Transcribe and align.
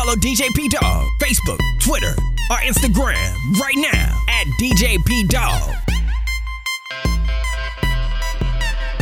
Follow 0.00 0.14
DJ 0.14 0.48
P 0.54 0.66
Dog, 0.66 1.06
Facebook, 1.20 1.58
Twitter, 1.78 2.14
or 2.50 2.56
Instagram 2.56 3.20
right 3.60 3.76
now 3.76 4.18
at 4.30 4.46
DJ 4.58 4.96
P 5.04 5.26
Dog. 5.26 5.74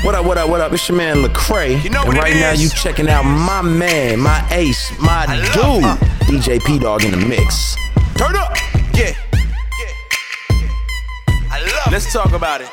What 0.03 0.17
up, 0.17 0.27
what 0.27 0.39
up, 0.39 0.51
what 0.51 0.61
up? 0.61 0.73
It's 0.73 0.89
your 0.89 0.99
man 0.99 1.19
Lecrae. 1.19 1.81
You 1.85 1.91
know 1.91 2.01
and 2.01 2.09
what 2.09 2.17
it 2.17 2.21
right 2.21 2.35
now 2.35 2.51
you 2.51 2.69
checking 2.69 3.09
out 3.09 3.23
my 3.23 3.63
man, 3.63 4.19
my 4.19 4.45
ace, 4.51 4.91
my 4.99 5.25
I 5.29 5.37
dude, 5.55 5.85
love- 5.85 6.03
uh. 6.03 6.05
DJ 6.25 6.61
P 6.65 6.81
Dog 6.81 7.05
in 7.05 7.13
the 7.13 7.17
mix. 7.29 7.77
Turn 8.17 8.35
up. 8.35 8.57
Yeah. 8.93 9.13
I 11.49 11.61
love 11.61 11.93
Let's 11.93 12.13
talk 12.13 12.33
about 12.33 12.61
it. 12.61 12.69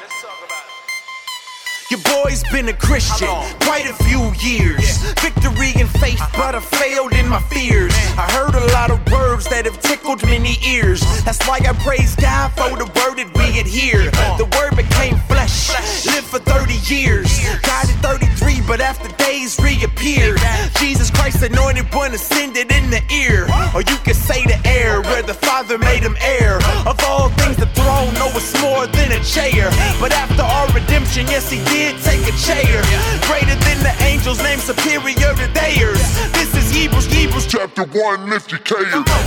Your 1.91 1.99
boy's 1.99 2.43
been 2.45 2.67
a 2.67 2.73
Christian 2.73 3.27
quite 3.61 3.85
a 3.85 3.93
few 4.05 4.33
years. 4.41 4.97
Victory 5.21 5.69
in 5.79 5.85
faith, 5.85 6.19
but 6.33 6.55
I 6.55 6.59
failed 6.59 7.13
in 7.13 7.29
my 7.29 7.39
fears. 7.53 7.93
I 8.17 8.25
heard 8.33 8.55
a 8.55 8.73
lot 8.73 8.89
of 8.89 8.99
words 9.11 9.47
that 9.49 9.65
have 9.65 9.79
tickled 9.81 10.23
many 10.25 10.57
ears. 10.65 11.01
That's 11.23 11.37
why 11.47 11.59
I 11.61 11.73
praise 11.85 12.15
God 12.15 12.49
for 12.53 12.75
the 12.75 12.89
word 12.97 13.21
that 13.21 13.29
we 13.37 13.59
adhere. 13.59 14.09
The 14.41 14.49
word 14.57 14.75
became 14.75 15.17
flesh, 15.29 15.69
lived 16.07 16.25
for 16.25 16.39
30 16.39 16.73
years. 16.91 17.29
Died 17.61 17.93
at 17.93 18.01
33, 18.01 18.61
but 18.65 18.81
after 18.81 19.07
days 19.23 19.59
reappeared. 19.59 20.41
Jesus 20.79 21.11
Christ, 21.11 21.43
anointed 21.43 21.93
one, 21.93 22.15
ascended 22.15 22.71
in 22.71 22.89
the 22.89 23.03
ear. 23.13 23.45
Or 23.75 23.81
you 23.85 23.97
could 24.01 24.17
say 24.17 24.41
the 24.45 24.57
air, 24.65 25.01
where 25.03 25.21
the 25.21 25.35
Father 25.35 25.77
made 25.77 26.01
him 26.01 26.17
heir. 26.19 26.57
Of 26.89 26.97
all 27.05 27.29
things, 27.37 27.57
the 27.57 27.69
throne, 27.77 28.11
no, 28.15 28.33
it's 28.33 28.59
more 28.59 28.87
than 28.87 29.11
a 29.11 29.21
chair. 29.23 29.69
But 30.01 30.13
after 30.13 30.41
our 30.41 30.65
redemption, 30.73 31.27
yes, 31.29 31.51
he 31.51 31.61
did 31.65 31.74
take 32.01 32.23
a 32.27 32.35
chair. 32.39 32.79
Greater 33.27 33.55
than 33.67 33.79
the 33.83 33.93
angels, 34.03 34.41
named 34.41 34.61
superior 34.61 35.35
to 35.35 35.47
theirs. 35.51 35.99
This 36.31 36.55
is 36.55 36.71
Hebrews, 36.71 37.07
Hebrews 37.07 37.47
Chapter 37.47 37.83
1, 37.83 38.29
lift 38.29 38.51
your 38.51 38.63
K. 38.63 38.75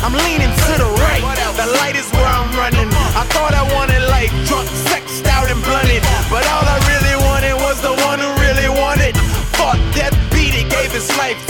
I'm 0.04 0.14
leaning 0.24 0.48
to 0.48 0.72
the 0.80 0.90
right. 1.04 1.22
The 1.56 1.66
light 1.80 1.96
is 1.96 2.08
where 2.12 2.26
I'm 2.26 2.50
running. 2.56 2.88
I 3.16 3.24
thought 3.34 3.52
I 3.52 3.64
wanted 3.74 4.00
life, 4.08 4.32
drunk, 4.46 4.68
sexed 4.88 5.26
out, 5.26 5.50
and 5.50 5.60
blunted. 5.64 6.02
But 6.30 6.46
all 6.48 6.64
I 6.64 6.78
really 6.88 7.16
wanted 7.28 7.54
was 7.60 7.80
the 7.82 7.94
one 8.08 8.18
who 8.18 8.30
really 8.40 8.68
wanted. 8.68 9.16
Fought 9.58 9.80
death, 9.94 10.14
beat 10.32 10.54
it, 10.54 10.70
gave 10.70 10.92
his 10.92 11.08
life 11.18 11.47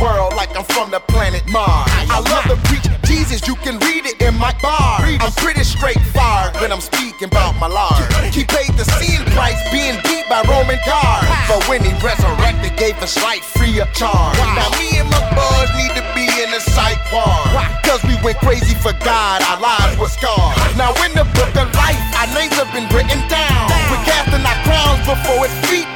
world 0.00 0.34
like 0.34 0.56
I'm 0.56 0.64
from 0.64 0.90
the 0.90 1.00
planet 1.00 1.42
Mars. 1.48 1.90
I 2.10 2.20
love 2.20 2.44
to 2.50 2.56
preach 2.68 2.88
Jesus, 3.08 3.48
you 3.48 3.56
can 3.56 3.80
read 3.80 4.04
it 4.04 4.20
in 4.20 4.36
my 4.36 4.52
bar. 4.60 5.00
I'm 5.00 5.32
pretty 5.40 5.64
straightforward 5.64 6.60
when 6.60 6.70
I'm 6.70 6.80
speaking 6.80 7.28
about 7.32 7.56
my 7.56 7.66
Lord. 7.66 8.04
He 8.32 8.44
paid 8.44 8.76
the 8.76 8.84
sin 9.00 9.24
price 9.32 9.56
being 9.72 9.96
beat 10.04 10.28
by 10.28 10.44
Roman 10.44 10.78
guards. 10.84 11.26
But 11.48 11.64
when 11.72 11.80
he 11.82 11.90
resurrected, 12.04 12.76
gave 12.76 13.00
us 13.00 13.16
life 13.24 13.42
free 13.56 13.80
of 13.80 13.88
charge. 13.96 14.36
Now 14.38 14.68
me 14.76 15.00
and 15.00 15.08
my 15.08 15.24
boys 15.32 15.72
need 15.80 15.96
to 15.96 16.04
be 16.12 16.28
in 16.36 16.52
the 16.52 16.60
psych 16.60 17.00
ward. 17.08 17.48
Cause 17.88 18.04
we 18.04 18.14
went 18.20 18.38
crazy 18.44 18.76
for 18.76 18.92
God, 19.00 19.40
our 19.48 19.60
lives 19.60 19.96
were 19.96 20.12
scarred. 20.12 20.54
Now 20.76 20.92
in 21.08 21.16
the 21.16 21.24
book 21.32 21.52
of 21.56 21.72
life, 21.80 22.00
our 22.20 22.28
names 22.36 22.54
have 22.60 22.68
been 22.76 22.86
written 22.92 23.18
down. 23.32 23.72
We're 23.88 24.04
casting 24.04 24.44
our 24.44 24.60
crowns 24.68 25.00
before 25.08 25.48
his 25.48 25.56
feet 25.64 25.87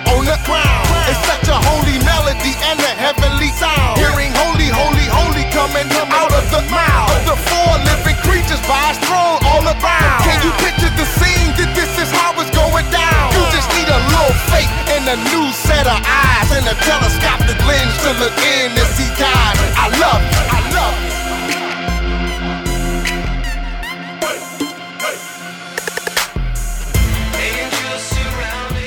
a 15.13 15.17
new 15.29 15.53
set 15.53 15.87
of 15.87 16.01
eyes 16.07 16.51
and 16.57 16.67
a 16.67 16.73
telescopic 16.81 17.59
lens 17.67 17.97
to 18.01 18.13
look 18.19 18.33
in 18.33 18.73
and 18.73 18.89
see 18.97 19.11
God. 19.21 19.57
I 19.77 19.89
love 20.01 20.23
you. 20.33 20.41
I 20.49 20.61
love 20.73 20.97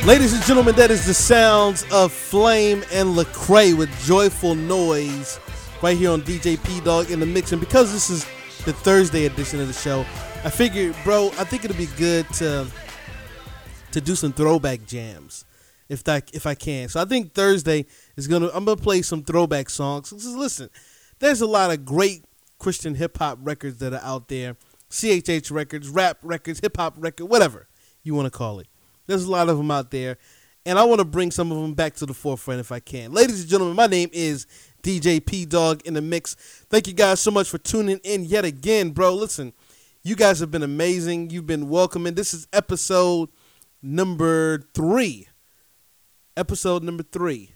you. 0.02 0.08
Ladies 0.08 0.34
and 0.34 0.41
gentlemen, 0.46 0.74
that 0.75 0.90
is 0.90 1.06
the 1.06 1.14
sounds 1.14 1.85
of 1.91 2.12
Flame 2.12 2.84
and 2.91 3.16
Lecrae 3.16 3.78
with 3.78 3.91
joyful 4.03 4.56
noise 4.56 5.40
right 5.84 5.96
here 5.96 6.09
on 6.09 6.24
DJ 6.24 6.58
P 6.64 6.81
Dog 6.81 7.12
in 7.12 7.19
the 7.19 7.28
mix. 7.28 7.52
And 7.52 7.62
because 7.62 7.94
this 7.94 8.09
is 8.09 8.25
the 8.66 8.74
Thursday 8.74 9.28
edition 9.28 9.62
of 9.62 9.68
the 9.68 9.74
show, 9.74 10.03
I 10.44 10.50
figured, 10.50 10.96
bro, 11.03 11.28
I 11.38 11.44
think 11.44 11.66
it'd 11.66 11.78
be 11.78 11.85
good 11.97 12.28
to 12.35 12.66
to 13.91 14.02
do 14.02 14.16
some 14.16 14.34
throwback 14.34 14.88
jams 14.88 15.46
if 15.90 16.03
that 16.06 16.31
if 16.34 16.46
I 16.46 16.56
can. 16.56 16.90
So 16.90 17.01
I 17.01 17.06
think 17.06 17.34
Thursday 17.34 17.85
is 18.16 18.28
gonna 18.28 18.50
I'm 18.53 18.66
gonna 18.66 18.78
play 18.78 19.01
some 19.01 19.23
throwback 19.23 19.69
songs. 19.69 20.09
Just 20.09 20.25
listen, 20.28 20.69
there's 21.19 21.41
a 21.41 21.47
lot 21.47 21.72
of 21.72 21.85
great 21.85 22.25
Christian 22.59 22.96
hip 22.96 23.18
hop 23.18 23.40
records 23.41 23.78
that 23.79 23.94
are 23.94 24.01
out 24.03 24.28
there. 24.28 24.57
CHH 24.90 25.51
records, 25.51 25.90
rap 25.90 26.19
records, 26.22 26.59
hip 26.59 26.78
hop 26.78 26.96
record, 26.97 27.25
whatever 27.25 27.68
you 28.03 28.13
want 28.13 28.28
to 28.28 28.38
call 28.38 28.59
it. 28.59 28.68
There's 29.07 29.25
a 29.25 29.31
lot 29.31 29.50
of 29.50 29.57
them 29.57 29.69
out 29.72 29.91
there, 29.91 30.18
and 30.66 30.79
I 30.79 30.84
want 30.84 31.00
to 31.00 31.06
bring 31.06 31.31
some 31.31 31.51
of 31.51 31.62
them 31.62 31.73
back 31.73 31.96
to 31.96 32.06
the 32.06 32.13
forefront 32.13 32.59
if 32.59 32.72
I 32.72 32.79
can. 32.79 33.12
Ladies 33.12 33.41
and 33.41 33.50
gentlemen, 33.50 33.75
my 33.75 33.88
name 33.88 34.09
is 34.13 34.47
DJ 34.84 35.23
P 35.23 35.46
Dog 35.46 35.81
in 35.85 35.96
the 35.96 36.02
mix. 36.02 36.35
Thank 36.69 36.88
you 36.88 36.94
guys 36.94 37.19
so 37.19 37.31
much 37.31 37.50
for 37.50 37.57
tuning 37.57 38.00
in 38.03 38.25
yet 38.25 38.46
again, 38.46 38.91
bro. 38.91 39.13
Listen, 39.13 39.53
you 40.03 40.16
guys 40.16 40.40
have 40.40 40.52
been 40.52 40.63
amazing. 40.63 41.31
You've 41.31 41.47
been 41.47 41.67
welcoming. 41.67 42.13
This 42.13 42.34
is 42.34 42.47
episode 42.53 43.29
number 43.81 44.59
three. 44.73 45.28
Episode 46.38 46.84
number 46.84 47.03
three 47.03 47.56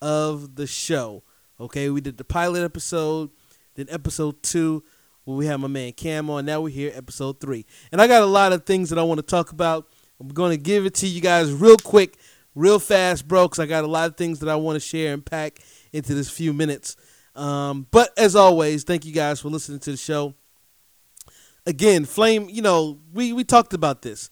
of 0.00 0.54
the 0.56 0.66
show. 0.66 1.22
Okay, 1.60 1.90
we 1.90 2.00
did 2.00 2.16
the 2.16 2.24
pilot 2.24 2.64
episode, 2.64 3.30
then 3.74 3.86
episode 3.90 4.42
two, 4.42 4.82
where 5.24 5.36
we 5.36 5.44
had 5.44 5.58
my 5.58 5.68
man 5.68 5.92
Cam 5.92 6.30
on. 6.30 6.46
Now 6.46 6.62
we're 6.62 6.70
here, 6.70 6.90
episode 6.94 7.38
three. 7.38 7.66
And 7.92 8.00
I 8.00 8.06
got 8.06 8.22
a 8.22 8.26
lot 8.26 8.54
of 8.54 8.64
things 8.64 8.88
that 8.88 8.98
I 8.98 9.02
want 9.02 9.18
to 9.18 9.26
talk 9.26 9.52
about. 9.52 9.88
I'm 10.18 10.28
going 10.28 10.52
to 10.52 10.56
give 10.56 10.86
it 10.86 10.94
to 10.94 11.06
you 11.06 11.20
guys 11.20 11.52
real 11.52 11.76
quick, 11.76 12.16
real 12.54 12.78
fast, 12.78 13.28
bro, 13.28 13.46
because 13.46 13.58
I 13.58 13.66
got 13.66 13.84
a 13.84 13.88
lot 13.88 14.08
of 14.08 14.16
things 14.16 14.38
that 14.38 14.48
I 14.48 14.56
want 14.56 14.76
to 14.76 14.80
share 14.80 15.12
and 15.12 15.24
pack 15.24 15.58
into 15.92 16.14
this 16.14 16.30
few 16.30 16.54
minutes. 16.54 16.96
Um, 17.34 17.86
but 17.90 18.10
as 18.16 18.34
always, 18.34 18.84
thank 18.84 19.04
you 19.04 19.12
guys 19.12 19.40
for 19.40 19.48
listening 19.50 19.80
to 19.80 19.90
the 19.90 19.96
show. 19.98 20.34
Again, 21.66 22.06
Flame, 22.06 22.48
you 22.48 22.62
know, 22.62 23.00
we, 23.12 23.34
we 23.34 23.44
talked 23.44 23.74
about 23.74 24.00
this. 24.00 24.30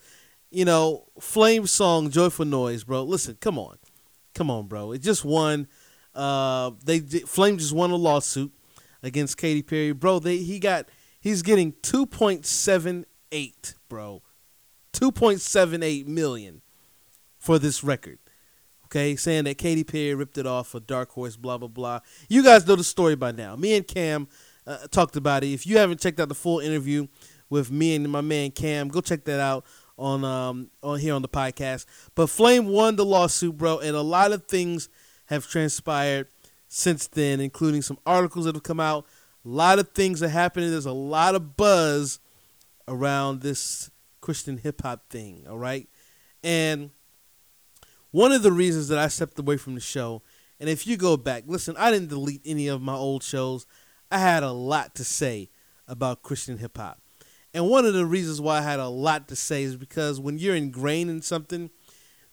You 0.51 0.65
know, 0.65 1.09
Flame 1.21 1.67
song, 1.67 2.11
Joyful 2.11 2.45
Noise, 2.45 2.85
bro. 2.85 3.03
Listen, 3.05 3.37
come 3.41 3.59
on. 3.59 3.77
Come 4.35 4.51
on, 4.51 4.67
bro. 4.67 4.93
It 4.93 5.03
just 5.03 5.25
won. 5.25 5.69
Uh, 6.15 6.73
they 6.85 7.01
Flame 7.01 7.59
just 7.59 7.73
won 7.73 7.91
a 7.91 7.97
lawsuit 7.97 8.53
against 9.03 9.37
Katy 9.37 9.63
Perry, 9.63 9.93
bro. 9.93 10.19
They 10.19 10.39
he 10.39 10.59
got 10.59 10.89
he's 11.21 11.43
getting 11.43 11.75
two 11.83 12.07
point 12.07 12.47
seven 12.47 13.07
eight, 13.31 13.75
bro, 13.89 14.23
two 14.93 15.11
point 15.11 15.41
seven 15.41 15.83
eight 15.83 16.07
million 16.07 16.63
for 17.39 17.59
this 17.59 17.83
record. 17.83 18.19
Okay, 18.87 19.17
saying 19.17 19.45
that 19.45 19.57
Katy 19.57 19.85
Perry 19.85 20.15
ripped 20.15 20.37
it 20.37 20.47
off 20.47 20.75
of 20.75 20.87
Dark 20.87 21.13
Horse, 21.13 21.37
blah 21.37 21.57
blah 21.57 21.69
blah. 21.69 22.01
You 22.29 22.43
guys 22.43 22.67
know 22.67 22.77
the 22.77 22.85
story 22.85 23.15
by 23.15 23.33
now. 23.33 23.57
Me 23.57 23.75
and 23.75 23.87
Cam 23.87 24.29
uh, 24.67 24.87
talked 24.91 25.17
about 25.17 25.45
it. 25.45 25.49
If 25.49 25.67
you 25.67 25.79
haven't 25.79 26.01
checked 26.01 26.21
out 26.21 26.29
the 26.29 26.35
full 26.35 26.61
interview 26.61 27.07
with 27.49 27.71
me 27.71 27.95
and 27.95 28.09
my 28.11 28.21
man 28.21 28.51
Cam, 28.51 28.89
go 28.89 29.01
check 29.01 29.25
that 29.25 29.41
out 29.41 29.65
on 30.03 30.25
um 30.25 30.71
on 30.83 30.99
here 30.99 31.15
on 31.15 31.23
the 31.23 31.29
podcast. 31.29 31.87
But 32.15 32.29
Flame 32.29 32.67
won 32.67 32.97
the 32.97 33.05
lawsuit, 33.05 33.57
bro, 33.57 33.79
and 33.79 33.97
a 33.97 34.03
lot 34.03 34.33
of 34.33 34.47
things 34.47 34.89
have 35.27 35.47
transpired 35.49 36.27
since 36.69 37.07
then, 37.07 37.41
including 37.41 37.83
some 37.83 37.99
articles 38.05 38.45
that 38.45 38.57
have 38.57 38.65
come 38.65 38.81
out. 38.81 39.07
A 39.45 39.49
lot 39.49 39.79
of 39.79 39.91
things 39.91 40.23
are 40.23 40.29
happening. 40.29 40.71
There's 40.71 40.87
a 40.87 40.93
lot 40.93 41.35
of 41.35 41.57
buzz 41.57 42.19
around 42.89 43.41
this 43.41 43.91
Christian 44.21 44.59
hip 44.59 44.83
hop 44.83 45.09
thing. 45.09 45.47
All 45.49 45.59
right, 45.59 45.89
and 46.43 46.91
one 48.11 48.33
of 48.33 48.43
the 48.43 48.53
reasons 48.53 48.89
that 48.89 48.99
I 48.99 49.09
stepped 49.09 49.39
away 49.39 49.57
from 49.57 49.75
the 49.75 49.81
show, 49.81 50.23
and 50.59 50.69
if 50.69 50.87
you 50.87 50.97
go 50.97 51.17
back, 51.17 51.45
listen, 51.47 51.77
I 51.79 51.93
didn't 51.93 52.09
delete 52.09 52.43
any 52.45 52.67
of 52.67 52.83
my 52.83 52.95
old 52.95 53.23
shows. 53.23 53.67
I 54.11 54.19
had 54.19 54.43
a 54.43 54.53
lot 54.53 54.97
to 54.97 55.05
say 55.05 55.49
about 55.87 56.23
Christian 56.23 56.59
hip 56.59 56.77
hop. 56.77 57.02
And 57.55 57.69
one 57.69 57.85
of 57.85 57.95
the 57.95 58.07
reasons 58.07 58.41
why 58.41 58.59
I 58.59 58.63
had 58.63 58.81
a 58.81 58.89
lot 58.89 59.29
to 59.29 59.37
say 59.37 59.63
is 59.63 59.77
because 59.77 60.19
when 60.19 60.39
you're 60.39 60.57
ingrained 60.57 61.11
in 61.11 61.21
something, 61.21 61.71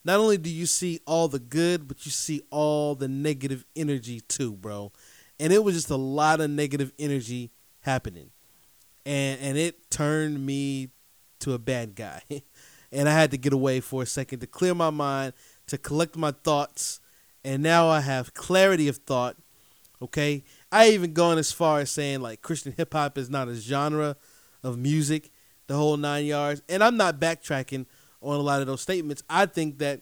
not 0.06 0.20
only 0.20 0.38
do 0.38 0.50
you 0.50 0.66
see 0.66 1.02
all 1.06 1.28
the 1.28 1.40
good, 1.40 1.88
but 1.88 2.06
you 2.06 2.12
see 2.12 2.42
all 2.50 2.96
the 2.96 3.08
negative 3.08 3.66
energy 3.76 4.22
too, 4.22 4.54
bro. 4.54 4.92
And 5.40 5.52
it 5.52 5.64
was 5.64 5.76
just 5.76 5.90
a 5.90 5.98
lot 5.98 6.40
of 6.40 6.50
negative 6.50 6.94
energy 6.98 7.52
happening. 7.82 8.32
And 9.06 9.40
and 9.42 9.58
it 9.58 9.90
turned 9.90 10.46
me 10.46 10.90
to 11.40 11.54
a 11.54 11.60
bad 11.60 11.96
guy. 11.96 12.22
and 12.92 13.10
I 13.10 13.14
had 13.14 13.32
to 13.32 13.38
get 13.38 13.54
away 13.54 13.82
for 13.82 14.04
a 14.04 14.06
second 14.06 14.40
to 14.40 14.48
clear 14.48 14.74
my 14.74 14.90
mind, 14.90 15.34
to 15.68 15.78
collect 15.78 16.16
my 16.16 16.32
thoughts, 16.32 17.00
and 17.44 17.62
now 17.62 17.88
I 17.88 18.02
have 18.02 18.34
clarity 18.34 18.88
of 18.88 18.98
thought. 18.98 19.36
Okay? 20.02 20.44
I 20.72 20.90
even 20.90 21.14
gone 21.14 21.38
as 21.38 21.52
far 21.52 21.80
as 21.80 21.92
saying 21.92 22.22
like 22.22 22.42
Christian 22.42 22.74
hip 22.76 22.94
hop 22.94 23.18
is 23.18 23.30
not 23.30 23.50
a 23.50 23.56
genre 23.56 24.16
of 24.64 24.78
music, 24.78 25.32
the 25.68 25.76
whole 25.76 25.98
nine 25.98 26.26
yards. 26.26 26.62
And 26.70 26.84
I'm 26.84 26.98
not 26.98 27.20
backtracking 27.20 27.86
on 28.22 28.36
a 28.36 28.42
lot 28.42 28.62
of 28.62 28.68
those 28.68 28.82
statements. 28.82 29.24
I 29.30 29.46
think 29.46 29.80
that 29.80 30.02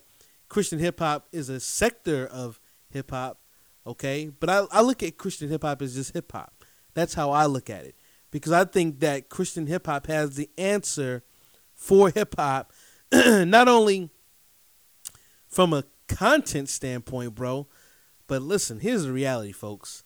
Christian 0.50 0.80
hip 0.80 1.00
hop 1.00 1.28
is 1.32 1.50
a 1.50 1.60
sector 1.60 2.26
of 2.26 2.60
hip 2.90 3.12
hop, 3.12 3.40
okay? 3.86 4.32
But 4.40 4.50
I, 4.50 4.66
I 4.72 4.82
look 4.82 5.04
at 5.04 5.18
Christian 5.18 5.50
hip 5.50 5.64
hop 5.64 5.82
as 5.82 5.96
just 5.96 6.14
hip 6.14 6.32
hop. 6.32 6.64
That's 6.94 7.14
how 7.14 7.32
I 7.32 7.46
look 7.46 7.70
at 7.70 7.86
it. 7.86 7.96
Because 8.32 8.52
I 8.52 8.66
think 8.66 9.00
that 9.02 9.30
Christian 9.30 9.68
hip 9.68 9.86
hop 9.88 10.08
has 10.08 10.36
the 10.36 10.50
answer 10.58 11.24
for 11.74 12.10
hip 12.10 12.36
hop, 12.38 12.72
not 13.14 13.68
only 13.68 14.10
from 15.48 15.74
a 15.74 15.84
content 16.08 16.70
standpoint, 16.70 17.36
bro, 17.36 17.68
but 18.28 18.42
listen, 18.42 18.80
here's 18.80 19.04
the 19.04 19.12
reality, 19.12 19.52
folks. 19.52 20.04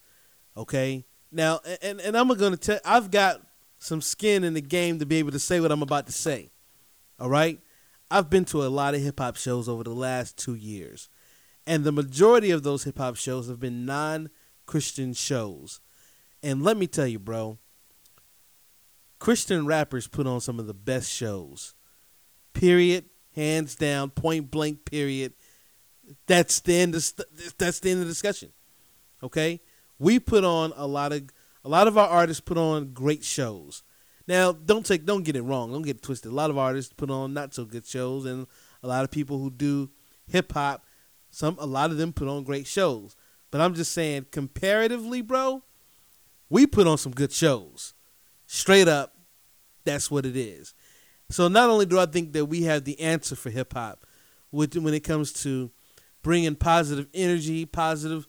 Okay? 0.56 1.06
Now, 1.32 1.62
and, 1.82 2.00
and 2.02 2.18
I'm 2.18 2.28
going 2.28 2.52
to 2.52 2.58
tell, 2.58 2.80
I've 2.86 3.10
got 3.10 3.42
some 3.82 4.00
skin 4.00 4.44
in 4.44 4.54
the 4.54 4.62
game 4.62 5.00
to 5.00 5.08
be 5.08 5.18
able 5.18 5.32
to 5.32 5.40
say 5.40 5.60
what 5.60 5.72
I'm 5.72 5.82
about 5.82 6.06
to 6.06 6.12
say. 6.14 6.52
All 7.20 7.30
right? 7.30 7.60
I've 8.12 8.30
been 8.30 8.46
to 8.46 8.64
a 8.64 8.70
lot 8.70 8.94
of 8.94 9.02
hip 9.02 9.20
hop 9.20 9.38
shows 9.38 9.68
over 9.68 9.84
the 9.84 9.90
last 9.90 10.38
two 10.38 10.54
years, 10.54 11.10
and 11.66 11.84
the 11.84 11.92
majority 11.92 12.52
of 12.52 12.62
those 12.62 12.84
hip 12.84 13.00
hop 13.00 13.16
shows 13.16 13.48
have 13.48 13.60
been 13.60 13.86
non 13.86 14.30
Christian 14.68 15.14
shows. 15.14 15.80
And 16.44 16.62
let 16.62 16.78
me 16.78 16.86
tell 16.86 17.08
you, 17.08 17.18
bro, 17.18 17.58
Christian 19.18 19.66
rappers 19.66 20.08
put 20.08 20.28
on 20.28 20.42
some 20.42 20.60
of 20.60 20.68
the 20.68 20.74
best 20.74 21.12
shows. 21.12 21.74
Period. 22.54 23.06
Hands 23.34 23.74
down. 23.76 24.12
Point 24.12 24.52
blank. 24.52 24.86
Period. 24.86 25.34
That's 26.28 26.60
the 26.60 26.76
end. 26.76 26.96
Of, 26.96 27.14
that's 27.58 27.80
the 27.80 27.92
end 27.92 28.02
of 28.02 28.08
the 28.08 28.12
discussion. 28.12 28.52
Okay, 29.24 29.62
we 29.98 30.20
put 30.20 30.44
on 30.44 30.74
a 30.76 30.86
lot 30.86 31.14
of 31.14 31.24
a 31.64 31.70
lot 31.70 31.88
of 31.88 31.98
our 31.98 32.08
artists 32.08 32.42
put 32.42 32.58
on 32.58 32.94
great 32.94 33.24
shows. 33.24 33.84
Now, 34.28 34.52
don't 34.52 34.86
take 34.86 35.06
don't 35.06 35.24
get 35.24 35.36
it 35.36 35.42
wrong. 35.42 35.72
Don't 35.72 35.82
get 35.82 36.02
twisted. 36.02 36.32
A 36.32 36.36
lot 36.36 36.50
of 36.50 36.58
artists 36.58 36.94
put 36.94 37.10
on 37.10 37.34
not 37.34 37.54
so 37.54 37.66
good 37.66 37.86
shows, 37.86 38.26
and 38.26 38.48
a 38.84 38.88
lot 38.88 39.04
of 39.04 39.12
people 39.12 39.40
who 39.40 39.50
do 39.50 39.90
hip 40.28 40.54
hop, 40.54 40.86
some 41.30 41.58
a 41.60 41.66
lot 41.66 41.92
of 41.92 41.98
them 41.98 42.14
put 42.14 42.28
on 42.28 42.44
great 42.44 42.68
shows. 42.68 43.16
But 43.50 43.62
I'm 43.62 43.74
just 43.74 43.92
saying, 43.92 44.28
comparatively, 44.32 45.22
bro, 45.22 45.64
we 46.50 46.66
put 46.66 46.88
on 46.88 46.98
some 46.98 47.12
good 47.12 47.32
shows. 47.32 47.94
Straight 48.46 48.88
up, 48.88 49.16
that's 49.84 50.10
what 50.10 50.26
it 50.26 50.38
is. 50.38 50.74
So 51.30 51.48
not 51.48 51.70
only 51.70 51.86
do 51.86 52.00
I 52.00 52.06
think 52.06 52.34
that 52.34 52.46
we 52.46 52.64
have 52.64 52.84
the 52.84 53.00
answer 53.00 53.36
for 53.36 53.50
hip 53.50 53.74
hop, 53.74 54.06
with 54.52 54.76
when 54.76 54.94
it 54.94 55.04
comes 55.04 55.32
to 55.44 55.72
bringing 56.22 56.56
positive 56.56 57.08
energy, 57.14 57.66
positive 57.66 58.28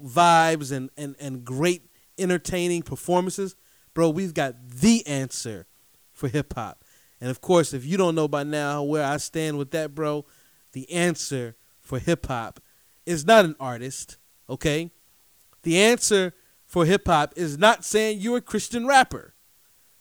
vibes, 0.00 0.72
and 0.72 0.90
and 0.96 1.16
and 1.18 1.44
great 1.44 1.89
entertaining 2.20 2.82
performances, 2.82 3.56
bro, 3.94 4.10
we've 4.10 4.34
got 4.34 4.54
the 4.68 5.06
answer 5.06 5.66
for 6.12 6.28
hip 6.28 6.54
hop. 6.54 6.84
And 7.20 7.30
of 7.30 7.40
course, 7.40 7.74
if 7.74 7.84
you 7.84 7.96
don't 7.96 8.14
know 8.14 8.28
by 8.28 8.44
now 8.44 8.82
where 8.82 9.04
I 9.04 9.16
stand 9.18 9.58
with 9.58 9.70
that, 9.72 9.94
bro, 9.94 10.24
the 10.72 10.90
answer 10.90 11.56
for 11.80 11.98
hip 11.98 12.26
hop 12.26 12.60
is 13.06 13.26
not 13.26 13.44
an 13.44 13.56
artist, 13.58 14.18
okay? 14.48 14.90
The 15.62 15.78
answer 15.78 16.34
for 16.66 16.84
hip 16.84 17.06
hop 17.06 17.32
is 17.36 17.58
not 17.58 17.84
saying 17.84 18.20
you're 18.20 18.38
a 18.38 18.42
Christian 18.42 18.86
rapper, 18.86 19.34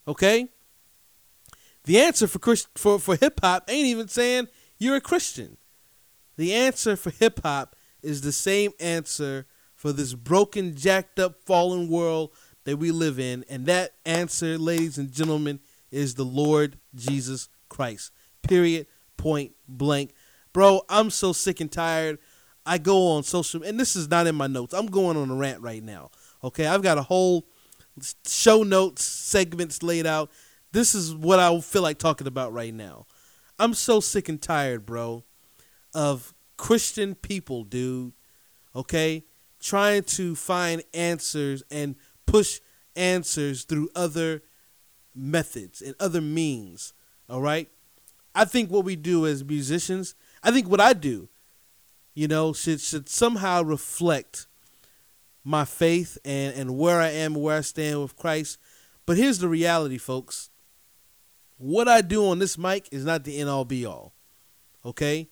okay? 0.07 0.49
The 1.83 1.99
answer 1.99 2.27
for 2.27 2.39
Christ- 2.39 2.67
for 2.75 2.99
for 2.99 3.15
hip 3.15 3.39
hop 3.41 3.63
ain't 3.67 3.87
even 3.87 4.07
saying 4.07 4.47
you're 4.77 4.97
a 4.97 5.01
Christian. 5.01 5.57
The 6.37 6.53
answer 6.53 6.95
for 6.95 7.09
hip 7.09 7.41
hop 7.43 7.75
is 8.01 8.21
the 8.21 8.31
same 8.31 8.71
answer 8.79 9.47
for 9.79 9.93
this 9.93 10.13
broken, 10.13 10.75
jacked 10.75 11.19
up, 11.19 11.41
fallen 11.45 11.87
world 11.87 12.31
that 12.65 12.75
we 12.75 12.91
live 12.91 13.17
in, 13.17 13.45
and 13.47 13.65
that 13.67 13.93
answer, 14.05 14.57
ladies 14.57 14.97
and 14.97 15.09
gentlemen, 15.09 15.61
is 15.89 16.15
the 16.15 16.25
Lord 16.25 16.77
Jesus 16.93 17.47
Christ. 17.69 18.11
Period. 18.41 18.87
Point 19.15 19.53
blank. 19.69 20.13
Bro, 20.51 20.81
I'm 20.89 21.09
so 21.09 21.31
sick 21.31 21.61
and 21.61 21.71
tired. 21.71 22.19
I 22.65 22.77
go 22.77 23.11
on 23.11 23.23
social, 23.23 23.63
and 23.63 23.79
this 23.79 23.95
is 23.95 24.09
not 24.09 24.27
in 24.27 24.35
my 24.35 24.47
notes. 24.47 24.73
I'm 24.73 24.87
going 24.87 25.15
on 25.15 25.31
a 25.31 25.35
rant 25.35 25.61
right 25.61 25.81
now. 25.81 26.11
Okay, 26.43 26.67
I've 26.67 26.83
got 26.83 26.97
a 26.97 27.03
whole 27.03 27.47
show 28.27 28.63
notes 28.63 29.05
segments 29.05 29.81
laid 29.81 30.05
out. 30.05 30.29
This 30.73 30.93
is 30.93 31.15
what 31.15 31.39
I 31.39 31.57
feel 31.61 31.83
like 31.83 31.99
talking 31.99 32.27
about 32.27 32.51
right 32.51 32.73
now. 32.73 33.05
I'm 33.57 33.73
so 33.73 34.01
sick 34.01 34.27
and 34.27 34.41
tired, 34.41 34.85
bro, 34.85 35.23
of 35.93 36.33
Christian 36.57 37.15
people, 37.15 37.63
dude. 37.63 38.11
Okay, 38.75 39.23
trying 39.59 40.03
to 40.03 40.35
find 40.35 40.83
answers 40.93 41.63
and 41.69 41.95
push 42.25 42.59
answers 42.95 43.63
through 43.63 43.89
other 43.95 44.41
methods 45.15 45.81
and 45.81 45.95
other 45.99 46.21
means. 46.21 46.93
All 47.29 47.41
right. 47.41 47.69
I 48.35 48.45
think 48.45 48.71
what 48.71 48.85
we 48.85 48.95
do 48.95 49.25
as 49.25 49.43
musicians, 49.43 50.15
I 50.43 50.51
think 50.51 50.69
what 50.69 50.79
I 50.79 50.93
do, 50.93 51.29
you 52.13 52.27
know, 52.27 52.53
should 52.53 52.79
should 52.79 53.09
somehow 53.09 53.63
reflect 53.63 54.47
my 55.43 55.65
faith 55.65 56.17
and 56.23 56.55
and 56.55 56.77
where 56.77 57.01
I 57.01 57.09
am, 57.09 57.33
where 57.33 57.57
I 57.57 57.61
stand 57.61 58.01
with 58.01 58.15
Christ. 58.15 58.57
But 59.05 59.17
here's 59.17 59.39
the 59.39 59.47
reality, 59.47 59.97
folks. 59.97 60.49
What 61.57 61.87
I 61.87 62.01
do 62.01 62.27
on 62.27 62.39
this 62.39 62.57
mic 62.57 62.87
is 62.91 63.03
not 63.03 63.23
the 63.23 63.37
end 63.39 63.49
all 63.49 63.65
be 63.65 63.85
all. 63.85 64.13
Okay? 64.85 65.29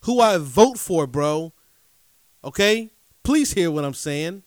Who 0.00 0.20
I 0.20 0.38
vote 0.38 0.78
for, 0.78 1.06
bro. 1.06 1.52
Okay? 2.42 2.90
Please 3.22 3.52
hear 3.52 3.70
what 3.70 3.84
I'm 3.84 3.94
saying. 3.94 4.42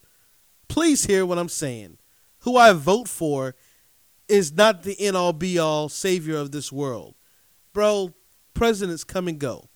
Please 0.67 1.05
hear 1.05 1.25
what 1.25 1.37
I'm 1.37 1.49
saying. 1.49 1.97
Who 2.39 2.57
I 2.57 2.73
vote 2.73 3.07
for 3.07 3.55
is 4.27 4.51
not 4.51 4.83
the 4.83 4.99
end 4.99 5.15
all 5.15 5.33
be 5.33 5.59
all 5.59 5.89
savior 5.89 6.37
of 6.37 6.51
this 6.51 6.71
world. 6.71 7.15
Bro, 7.73 8.13
presidents 8.53 9.03
come 9.03 9.27
and 9.27 9.39
go. 9.39 9.69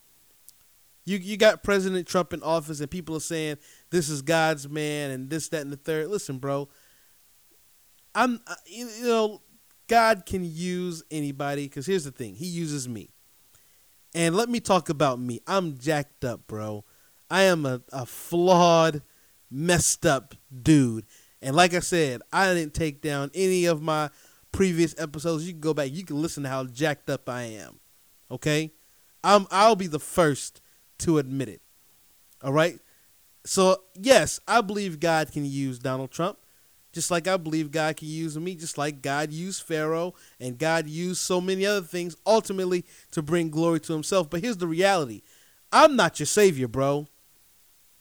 You 1.05 1.17
you 1.17 1.38
got 1.38 1.63
President 1.63 2.05
Trump 2.07 2.33
in 2.33 2.44
office 2.44 2.81
and 2.81 2.91
people 2.91 3.15
are 3.15 3.21
saying 3.21 3.57
this 3.91 4.09
is 4.09 4.21
God's 4.21 4.68
man 4.68 5.11
and 5.11 5.30
this 5.30 5.47
that 5.49 5.61
and 5.61 5.71
the 5.71 5.77
third. 5.77 6.09
Listen, 6.09 6.37
bro. 6.37 6.68
I'm 8.13 8.42
you 8.66 8.89
know 9.04 9.42
God 9.87 10.25
can 10.25 10.44
use 10.44 11.04
anybody 11.09 11.69
cuz 11.69 11.85
here's 11.85 12.04
the 12.04 12.11
thing. 12.11 12.35
He 12.35 12.45
uses 12.45 12.89
me. 12.89 13.11
And 14.13 14.35
let 14.35 14.49
me 14.49 14.59
talk 14.59 14.89
about 14.89 15.19
me. 15.19 15.39
I'm 15.47 15.77
jacked 15.77 16.25
up, 16.25 16.47
bro. 16.47 16.83
I 17.30 17.44
am 17.44 17.66
a, 17.66 17.81
a 17.92 18.06
flawed, 18.06 19.02
messed 19.50 20.06
up 20.06 20.36
dude. 20.64 21.06
And 21.42 21.56
like 21.56 21.74
I 21.74 21.80
said, 21.80 22.22
I 22.31 22.54
didn't 22.54 22.74
take 22.74 23.02
down 23.02 23.31
any 23.34 23.66
of 23.66 23.81
my 23.81 24.10
previous 24.52 24.96
episodes. 24.98 25.46
You 25.46 25.54
can 25.54 25.62
go 25.62 25.74
back, 25.74 25.92
you 25.92 26.04
can 26.04 26.22
listen 26.22 26.44
to 26.44 26.50
how 26.50 26.64
jacked 26.66 27.10
up 27.10 27.30
I 27.30 27.44
am. 27.44 27.80
Okay? 28.31 28.72
I'm 29.24 29.48
I'll 29.52 29.76
be 29.76 29.88
the 29.88 30.00
first 30.00 30.62
to 31.00 31.18
admit 31.18 31.50
it. 31.50 31.62
All 32.44 32.54
right? 32.54 32.80
So, 33.46 33.84
yes, 33.94 34.40
I 34.48 34.62
believe 34.62 35.00
God 35.00 35.31
can 35.31 35.46
use 35.46 35.80
Donald 35.80 36.12
Trump. 36.12 36.38
Just 36.92 37.12
like 37.12 37.28
I 37.28 37.38
believe 37.38 37.69
God 37.72 37.96
can 37.96 38.07
use 38.07 38.38
me, 38.38 38.56
just 38.56 38.78
like 38.78 39.02
God 39.02 39.31
used 39.31 39.62
Pharaoh 39.62 40.16
and 40.40 40.57
God 40.57 40.88
used 40.88 41.22
so 41.22 41.40
many 41.40 41.66
other 41.66 41.86
things 41.86 42.16
ultimately 42.26 42.86
to 43.12 43.22
bring 43.22 43.50
glory 43.50 43.80
to 43.81 43.94
himself. 43.94 44.30
But 44.30 44.42
here's 44.42 44.57
the 44.57 44.68
reality 44.68 45.22
I'm 45.72 45.96
not 45.96 46.19
your 46.19 46.26
savior, 46.26 46.68
bro. 46.68 47.07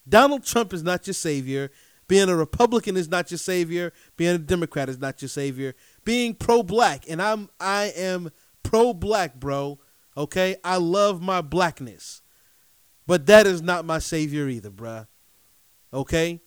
Donald 0.09 0.45
Trump 0.45 0.73
is 0.73 0.83
not 0.83 1.07
your 1.07 1.15
savior. 1.15 1.71
Being 2.09 2.29
a 2.29 2.37
Republican 2.37 2.97
is 2.97 3.09
not 3.09 3.31
your 3.31 3.39
savior. 3.39 3.93
Being 4.17 4.37
a 4.37 4.39
Democrat 4.39 4.89
is 4.89 4.99
not 4.99 5.21
your 5.21 5.29
savior. 5.29 5.75
Being 6.05 6.35
pro-black, 6.35 7.05
and 7.09 7.21
I'm 7.21 7.49
I 7.59 7.93
am 7.97 8.31
pro-black, 8.63 9.41
bro. 9.41 9.81
Okay, 10.17 10.57
I 10.65 10.77
love 10.77 11.21
my 11.21 11.41
blackness, 11.41 12.23
but 13.07 13.27
that 13.27 13.47
is 13.47 13.61
not 13.61 13.85
my 13.85 13.99
savior 13.99 14.49
either, 14.49 14.71
bruh. 14.71 15.09
Okay. 15.93 16.41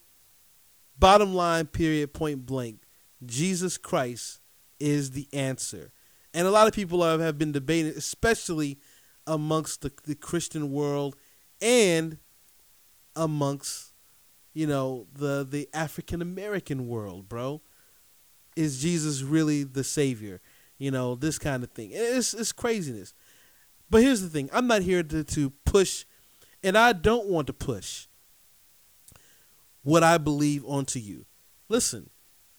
Bottom 0.98 1.34
line, 1.34 1.68
period, 1.68 2.14
point 2.14 2.46
blank. 2.46 2.82
Jesus 3.26 3.78
Christ 3.78 4.40
is 4.80 5.12
the 5.12 5.28
answer, 5.34 5.92
and 6.34 6.48
a 6.48 6.52
lot 6.52 6.68
of 6.68 6.74
people 6.74 7.04
have, 7.04 7.38
been 7.38 7.52
debating, 7.52 7.94
especially 7.98 8.80
amongst 9.28 9.82
the, 9.82 9.92
the 10.06 10.16
Christian 10.16 10.72
world 10.72 11.16
and 11.62 12.18
amongst 13.20 13.94
you 14.54 14.66
know 14.66 15.08
the 15.14 15.46
the 15.50 15.70
African 15.74 16.22
American 16.22 16.88
world, 16.88 17.30
bro. 17.30 17.62
Is 18.56 18.82
Jesus 18.82 19.22
really 19.22 19.64
the 19.64 19.84
savior? 19.84 20.42
You 20.78 20.92
know 20.92 21.16
this 21.16 21.38
kind 21.38 21.64
of 21.64 21.72
thing. 21.72 21.92
It's 21.94 22.34
it's 22.34 22.52
craziness. 22.52 23.14
But 23.90 24.02
here's 24.02 24.22
the 24.22 24.30
thing: 24.30 24.50
I'm 24.54 24.68
not 24.68 24.82
here 24.82 25.04
to 25.04 25.24
to 25.24 25.52
push 25.66 26.06
And 26.64 26.78
I 26.78 26.94
don't 26.94 27.28
want 27.28 27.48
to 27.48 27.54
push 27.54 28.08
what 29.84 30.04
I 30.04 30.18
believe 30.18 30.66
onto 30.66 31.00
you. 31.00 31.26
Listen, 31.70 32.10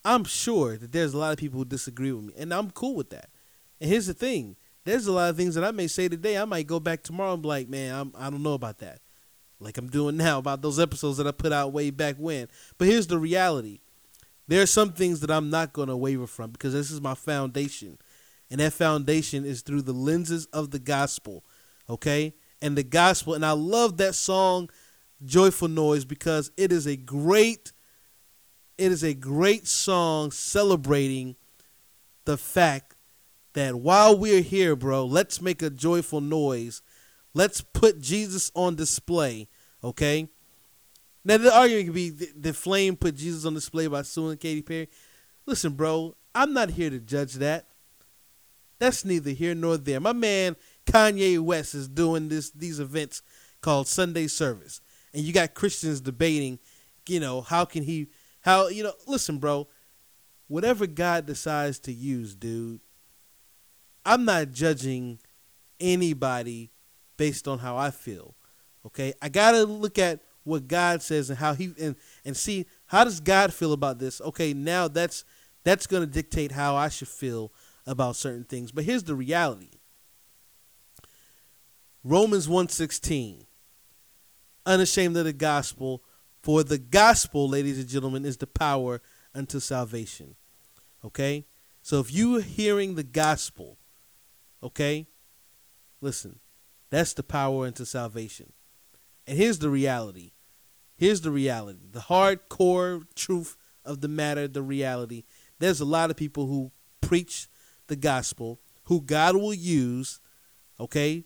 I'm 0.05 0.25
sure 0.25 0.79
that 0.79 0.93
there's 0.93 1.14
a 1.14 1.19
lot 1.19 1.33
of 1.33 1.38
people 1.38 1.59
who 1.59 1.64
disagree 1.64 2.12
with 2.12 2.25
me, 2.25 2.35
and 2.38 2.55
I'm 2.55 2.71
cool 2.71 2.95
with 2.95 3.11
that. 3.11 3.31
And 3.81 3.90
here's 3.90 4.07
the 4.07 4.14
thing: 4.14 4.57
there's 4.85 5.07
a 5.07 5.12
lot 5.12 5.31
of 5.31 5.37
things 5.37 5.55
that 5.55 5.64
I 5.64 5.71
may 5.73 5.87
say 5.87 6.09
today. 6.09 6.38
I 6.38 6.45
might 6.45 6.67
go 6.67 6.81
back 6.81 7.02
tomorrow 7.02 7.35
and 7.35 7.43
be 7.43 7.49
like, 7.49 7.69
"Man, 7.69 7.95
I'm, 7.95 8.12
I 8.17 8.31
don't 8.31 8.43
know 8.43 8.55
about 8.55 8.79
that," 8.79 9.00
like 9.61 9.79
I'm 9.79 9.88
doing 9.88 10.17
now 10.17 10.38
about 10.38 10.62
those 10.62 10.81
episodes 10.81 11.19
that 11.19 11.26
I 11.26 11.33
put 11.33 11.52
out 11.52 11.73
way 11.73 11.90
back 11.90 12.17
when. 12.17 12.49
But 12.79 12.88
here's 12.88 13.07
the 13.07 13.19
reality: 13.19 13.81
there 14.49 14.62
are 14.62 14.67
some 14.67 14.93
things 14.93 15.21
that 15.21 15.31
I'm 15.31 15.50
not 15.50 15.73
going 15.73 15.88
to 15.88 15.97
waver 15.97 16.26
from 16.26 16.50
because 16.50 16.73
this 16.73 16.90
is 16.90 17.00
my 17.00 17.14
foundation, 17.14 17.99
and 18.50 18.61
that 18.61 18.73
foundation 18.73 19.45
is 19.45 19.62
through 19.62 19.83
the 19.83 19.93
lenses 19.93 20.47
of 20.47 20.71
the 20.71 20.79
gospel. 20.79 21.45
Okay, 21.88 22.35
and 22.62 22.76
the 22.76 22.83
gospel, 22.83 23.35
and 23.35 23.45
I 23.45 23.52
love 23.52 23.99
that 23.99 24.14
song, 24.14 24.71
"Joyful 25.25 25.69
Noise," 25.69 26.05
because 26.05 26.50
it 26.57 26.73
is 26.73 26.87
a 26.87 26.97
great 26.97 27.73
it 28.81 28.90
is 28.90 29.05
a 29.05 29.12
great 29.12 29.69
song 29.69 30.31
celebrating 30.31 31.37
the 32.25 32.38
fact 32.38 32.95
that 33.52 33.75
while 33.75 34.17
we're 34.17 34.40
here, 34.40 34.75
bro, 34.75 35.05
let's 35.05 35.43
make 35.43 35.61
a 35.61 35.69
joyful 35.69 36.23
noise. 36.23 36.81
Let's 37.35 37.61
put 37.61 38.00
Jesus 38.00 38.50
on 38.55 38.76
display, 38.76 39.49
okay? 39.82 40.28
Now 41.25 41.37
the 41.37 41.54
argument 41.54 41.87
could 41.87 41.94
be 41.94 42.10
the, 42.10 42.32
the 42.37 42.52
Flame 42.52 42.96
put 42.96 43.16
Jesus 43.16 43.44
on 43.44 43.54
display 43.54 43.87
by 43.87 44.02
suing 44.02 44.38
Katy 44.38 44.62
Perry. 44.62 44.88
Listen, 45.46 45.72
bro, 45.72 46.16
I'm 46.34 46.52
not 46.52 46.70
here 46.70 46.90
to 46.90 46.99
judge 46.99 47.34
that. 47.34 47.66
That's 48.78 49.04
neither 49.04 49.30
here 49.30 49.54
nor 49.54 49.76
there. 49.76 50.00
My 50.00 50.14
man 50.14 50.56
Kanye 50.87 51.38
West 51.38 51.75
is 51.75 51.88
doing 51.88 52.28
this 52.28 52.50
these 52.50 52.80
events 52.80 53.22
called 53.60 53.87
Sunday 53.87 54.26
Service, 54.26 54.80
and 55.12 55.22
you 55.22 55.32
got 55.32 55.54
Christians 55.54 56.00
debating, 56.00 56.58
you 57.06 57.20
know, 57.20 57.42
how 57.42 57.66
can 57.66 57.82
he 57.82 58.08
how 58.40 58.68
you 58.68 58.82
know? 58.82 58.94
Listen, 59.06 59.38
bro. 59.38 59.68
Whatever 60.49 60.88
God 60.88 61.26
decides 61.26 61.78
to 61.80 61.92
use, 61.92 62.34
dude. 62.34 62.80
I'm 64.04 64.25
not 64.25 64.50
judging 64.50 65.20
anybody 65.78 66.72
based 67.16 67.46
on 67.46 67.58
how 67.58 67.76
I 67.76 67.90
feel. 67.90 68.34
Okay, 68.87 69.12
I 69.20 69.28
gotta 69.28 69.64
look 69.64 69.99
at 69.99 70.20
what 70.44 70.66
God 70.66 71.02
says 71.02 71.30
and 71.30 71.38
how 71.38 71.54
He 71.54 71.72
and 71.80 71.96
and 72.25 72.37
see 72.37 72.66
how 72.87 73.04
does 73.04 73.20
God 73.20 73.52
feel 73.52 73.72
about 73.72 73.99
this. 73.99 74.20
Okay, 74.20 74.54
now 74.54 74.88
that's 74.88 75.25
that's 75.64 75.87
gonna 75.87 76.06
dictate 76.06 76.52
how 76.52 76.76
I 76.76 76.88
should 76.88 77.08
feel 77.08 77.52
about 77.87 78.16
certain 78.16 78.44
things. 78.44 78.72
But 78.72 78.84
here's 78.84 79.04
the 79.04 79.14
reality. 79.14 79.70
Romans 82.02 82.49
1:16 82.49 83.46
Unashamed 84.66 85.16
of 85.16 85.25
the 85.25 85.32
gospel 85.32 86.02
for 86.42 86.64
the 86.64 86.78
gospel, 86.78 87.49
ladies 87.49 87.78
and 87.78 87.88
gentlemen, 87.88 88.25
is 88.25 88.38
the 88.38 88.46
power 88.46 89.02
unto 89.34 89.60
salvation. 89.60 90.37
Okay? 91.04 91.46
So 91.82 92.00
if 92.00 92.12
you 92.12 92.37
are 92.37 92.42
hearing 92.42 92.94
the 92.94 93.02
gospel, 93.02 93.78
okay? 94.62 95.06
Listen, 96.00 96.40
that's 96.90 97.14
the 97.14 97.22
power 97.22 97.66
unto 97.66 97.84
salvation. 97.84 98.52
And 99.30 99.38
here's 99.38 99.60
the 99.60 99.70
reality. 99.70 100.32
Here's 100.96 101.20
the 101.20 101.30
reality. 101.30 101.78
The 101.88 102.00
hardcore 102.00 103.04
truth 103.14 103.56
of 103.84 104.00
the 104.00 104.08
matter, 104.08 104.49
the 104.49 104.60
reality. 104.60 105.22
There's 105.60 105.80
a 105.80 105.84
lot 105.84 106.10
of 106.10 106.16
people 106.16 106.49
who 106.49 106.72
preach 107.00 107.46
the 107.87 107.94
gospel, 107.94 108.58
who 108.87 109.00
God 109.00 109.37
will 109.37 109.54
use, 109.54 110.18
okay, 110.80 111.22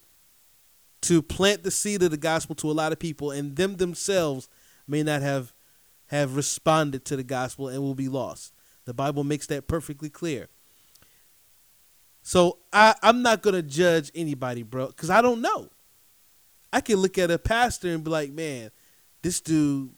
to 1.00 1.22
plant 1.22 1.62
the 1.62 1.70
seed 1.70 2.02
of 2.02 2.10
the 2.10 2.18
gospel 2.18 2.54
to 2.56 2.70
a 2.70 2.72
lot 2.72 2.92
of 2.92 2.98
people, 2.98 3.30
and 3.30 3.56
them 3.56 3.76
themselves 3.76 4.50
may 4.86 5.02
not 5.02 5.22
have 5.22 5.54
have 6.08 6.36
responded 6.36 7.06
to 7.06 7.16
the 7.16 7.24
gospel 7.24 7.68
and 7.68 7.80
will 7.80 7.94
be 7.94 8.10
lost. 8.10 8.52
The 8.84 8.92
Bible 8.92 9.24
makes 9.24 9.46
that 9.46 9.66
perfectly 9.66 10.10
clear. 10.10 10.48
So 12.20 12.58
I, 12.70 12.96
I'm 13.02 13.22
not 13.22 13.40
gonna 13.40 13.62
judge 13.62 14.10
anybody, 14.14 14.62
bro, 14.62 14.88
because 14.88 15.08
I 15.08 15.22
don't 15.22 15.40
know. 15.40 15.70
I 16.74 16.80
can 16.80 16.96
look 16.96 17.18
at 17.18 17.30
a 17.30 17.38
pastor 17.38 17.94
and 17.94 18.02
be 18.02 18.10
like, 18.10 18.32
man, 18.32 18.72
this 19.22 19.40
dude. 19.40 19.92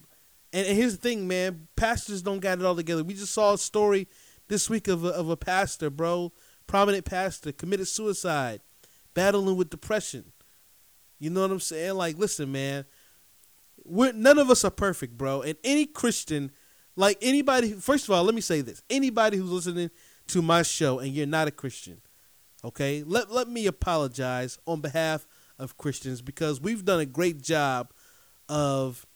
And, 0.53 0.67
and 0.67 0.77
here's 0.77 0.95
the 0.95 1.01
thing, 1.01 1.27
man, 1.27 1.69
pastors 1.75 2.21
don't 2.21 2.39
got 2.39 2.59
it 2.59 2.67
all 2.67 2.77
together. 2.77 3.03
We 3.03 3.15
just 3.15 3.33
saw 3.33 3.55
a 3.55 3.59
story 3.59 4.07
this 4.49 4.69
week 4.69 4.87
of 4.87 5.03
a, 5.03 5.09
of 5.09 5.31
a 5.31 5.39
pastor, 5.39 5.89
bro, 5.89 6.35
prominent 6.67 7.07
pastor, 7.07 7.51
committed 7.51 7.89
suicide, 7.89 8.61
battling 9.15 9.57
with 9.57 9.71
depression. 9.71 10.33
You 11.19 11.31
know 11.31 11.41
what 11.41 11.51
I'm 11.51 11.61
saying? 11.61 11.95
Like, 11.95 12.19
listen, 12.19 12.53
man, 12.53 12.85
we're 13.83 14.13
none 14.13 14.39
of 14.39 14.51
us 14.51 14.63
are 14.63 14.71
perfect, 14.71 15.17
bro. 15.17 15.41
And 15.41 15.57
any 15.65 15.87
Christian, 15.87 16.51
like 16.95 17.17
anybody, 17.23 17.73
first 17.73 18.05
of 18.05 18.11
all, 18.11 18.23
let 18.23 18.35
me 18.35 18.43
say 18.43 18.61
this: 18.61 18.83
anybody 18.91 19.39
who's 19.39 19.51
listening 19.51 19.91
to 20.27 20.43
my 20.43 20.63
show 20.63 20.99
and 20.99 21.15
you're 21.15 21.27
not 21.27 21.49
a 21.49 21.53
Christian, 21.53 22.03
okay, 22.63 23.03
let 23.03 23.33
let 23.33 23.49
me 23.49 23.67
apologize 23.67 24.59
on 24.67 24.83
behalf 24.83 25.27
of 25.59 25.77
Christians 25.77 26.23
because 26.23 26.61
we've 26.61 26.85
done 26.85 27.01
a 27.01 27.07
great 27.07 27.43
job 27.43 27.93
of 28.49 29.07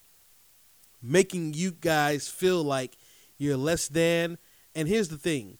making 1.02 1.54
you 1.54 1.72
guys 1.72 2.28
feel 2.28 2.62
like 2.62 2.96
you're 3.38 3.56
less 3.56 3.88
than. 3.88 4.38
And 4.74 4.88
here's 4.88 5.08
the 5.08 5.18
thing: 5.18 5.58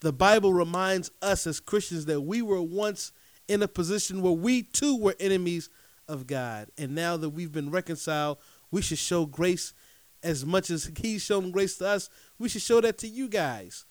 the 0.00 0.12
Bible 0.12 0.52
reminds 0.52 1.10
us 1.22 1.46
as 1.46 1.60
Christians 1.60 2.06
that 2.06 2.22
we 2.22 2.42
were 2.42 2.62
once 2.62 3.12
in 3.48 3.62
a 3.62 3.68
position 3.68 4.22
where 4.22 4.32
we 4.32 4.62
too 4.62 4.96
were 4.96 5.16
enemies 5.20 5.68
of 6.08 6.26
God. 6.26 6.68
And 6.78 6.94
now 6.94 7.16
that 7.16 7.30
we've 7.30 7.52
been 7.52 7.70
reconciled, 7.70 8.38
we 8.70 8.82
should 8.82 8.98
show 8.98 9.26
grace 9.26 9.74
as 10.22 10.44
much 10.44 10.70
as 10.70 10.90
He's 11.00 11.22
shown 11.22 11.50
grace 11.50 11.76
to 11.78 11.88
us. 11.88 12.10
We 12.38 12.48
should 12.48 12.62
show 12.62 12.80
that 12.80 12.98
to 12.98 13.08
you 13.08 13.28
guys. 13.28 13.84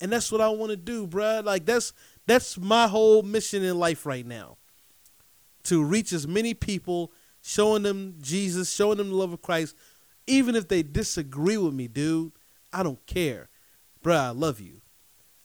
And 0.00 0.12
that's 0.12 0.30
what 0.30 0.40
I 0.40 0.48
want 0.48 0.70
to 0.70 0.76
do, 0.76 1.06
bruh. 1.06 1.44
Like 1.44 1.64
that's 1.64 1.92
that's 2.26 2.58
my 2.58 2.88
whole 2.88 3.22
mission 3.22 3.62
in 3.62 3.78
life 3.78 4.04
right 4.04 4.26
now. 4.26 4.58
To 5.66 5.82
reach 5.82 6.12
as 6.12 6.26
many 6.26 6.54
people, 6.54 7.12
showing 7.42 7.82
them 7.82 8.16
Jesus, 8.20 8.72
showing 8.72 8.98
them 8.98 9.10
the 9.10 9.16
love 9.16 9.32
of 9.32 9.42
Christ, 9.42 9.76
even 10.26 10.54
if 10.54 10.68
they 10.68 10.82
disagree 10.82 11.56
with 11.56 11.74
me, 11.74 11.88
dude. 11.88 12.32
I 12.72 12.82
don't 12.82 13.04
care. 13.06 13.48
Bruh, 14.02 14.26
I 14.26 14.30
love 14.30 14.60
you. 14.60 14.80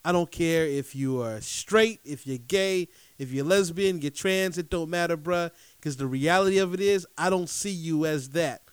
I 0.04 0.12
don't 0.12 0.32
care 0.32 0.66
if 0.66 0.96
you 0.96 1.22
are 1.22 1.40
straight, 1.42 2.00
if 2.04 2.26
you're 2.26 2.40
gay, 2.40 2.88
if 3.20 3.32
you're 3.32 3.46
lesbian, 3.46 4.02
you're 4.02 4.10
trans, 4.10 4.58
it 4.58 4.70
don't 4.70 4.90
matter, 4.90 5.16
bruh. 5.16 5.52
Because 5.76 5.98
the 5.98 6.08
reality 6.08 6.58
of 6.58 6.74
it 6.74 6.80
is, 6.80 7.06
I 7.18 7.30
don't 7.30 7.50
see 7.50 7.70
you 7.70 8.06
as 8.06 8.30
that. 8.30 8.64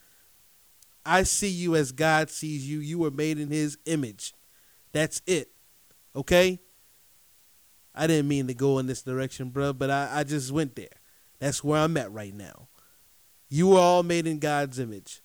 I 1.04 1.22
see 1.22 1.48
you 1.48 1.76
as 1.76 1.92
God 1.92 2.30
sees 2.30 2.68
you. 2.68 2.80
You 2.80 2.98
were 2.98 3.10
made 3.10 3.38
in 3.38 3.50
His 3.50 3.78
image. 3.84 4.34
That's 4.92 5.20
it. 5.26 5.50
Okay? 6.16 6.60
I 7.94 8.06
didn't 8.06 8.28
mean 8.28 8.46
to 8.46 8.54
go 8.54 8.78
in 8.78 8.86
this 8.86 9.02
direction, 9.02 9.50
bruh, 9.50 9.76
but 9.76 9.90
I, 9.90 10.20
I 10.20 10.24
just 10.24 10.50
went 10.50 10.76
there. 10.76 10.97
That's 11.38 11.62
where 11.62 11.80
I'm 11.80 11.96
at 11.96 12.12
right 12.12 12.34
now. 12.34 12.68
You 13.48 13.74
are 13.74 13.80
all 13.80 14.02
made 14.02 14.26
in 14.26 14.38
God's 14.38 14.78
image. 14.78 15.22